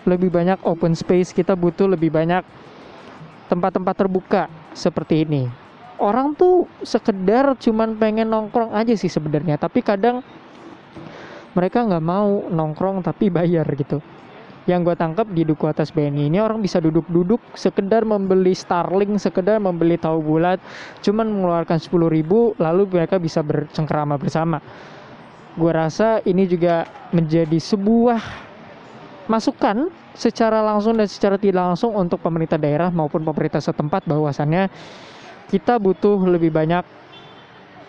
[0.07, 2.45] lebih banyak open space, kita butuh lebih banyak
[3.49, 4.43] tempat-tempat terbuka
[4.77, 5.49] seperti ini.
[5.97, 10.21] Orang tuh sekedar cuman pengen nongkrong aja sih sebenarnya, tapi kadang
[11.57, 14.05] mereka nggak mau nongkrong tapi bayar gitu
[14.67, 19.63] yang gue tangkap di Duku Atas BNI ini orang bisa duduk-duduk sekedar membeli Starling sekedar
[19.63, 20.59] membeli tahu bulat
[21.07, 24.59] cuman mengeluarkan 10.000 ribu lalu mereka bisa bercengkrama bersama
[25.57, 26.85] gue rasa ini juga
[27.17, 28.21] menjadi sebuah
[29.27, 34.69] masukan secara langsung dan secara tidak langsung untuk pemerintah daerah maupun pemerintah setempat bahwasannya
[35.49, 36.85] kita butuh lebih banyak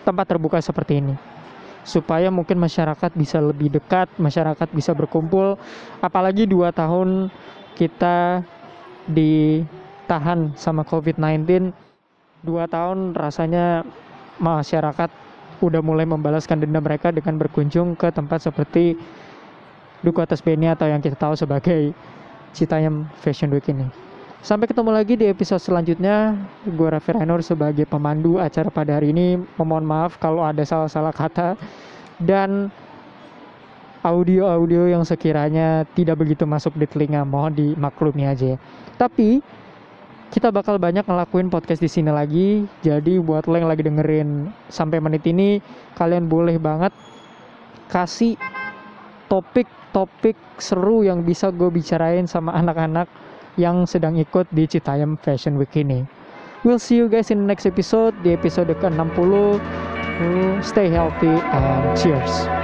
[0.02, 1.14] tempat terbuka seperti ini
[1.88, 5.56] supaya mungkin masyarakat bisa lebih dekat, masyarakat bisa berkumpul.
[6.04, 7.32] Apalagi dua tahun
[7.80, 8.44] kita
[9.08, 11.72] ditahan sama COVID-19,
[12.44, 13.88] dua tahun rasanya
[14.36, 15.27] masyarakat
[15.60, 18.98] udah mulai membalaskan dendam mereka dengan berkunjung ke tempat seperti
[20.02, 21.90] Duku Atas Beni atau yang kita tahu sebagai
[22.54, 23.86] Citayam Fashion Week ini.
[24.38, 26.38] Sampai ketemu lagi di episode selanjutnya.
[26.62, 29.42] Gue Raffi Rainur sebagai pemandu acara pada hari ini.
[29.58, 31.58] Memohon maaf kalau ada salah-salah kata
[32.22, 32.70] dan
[34.06, 37.26] audio-audio yang sekiranya tidak begitu masuk di telinga.
[37.26, 38.54] Mohon dimaklumi aja.
[38.94, 39.42] Tapi
[40.28, 42.68] kita bakal banyak ngelakuin podcast di sini lagi.
[42.84, 45.60] Jadi buat lo yang lagi dengerin sampai menit ini,
[45.96, 46.92] kalian boleh banget
[47.88, 48.36] kasih
[49.32, 53.08] topik-topik seru yang bisa gue bicarain sama anak-anak
[53.56, 56.04] yang sedang ikut di Citayam Fashion Week ini.
[56.66, 59.62] We'll see you guys in the next episode, di episode ke-60.
[60.60, 62.57] Stay healthy and cheers.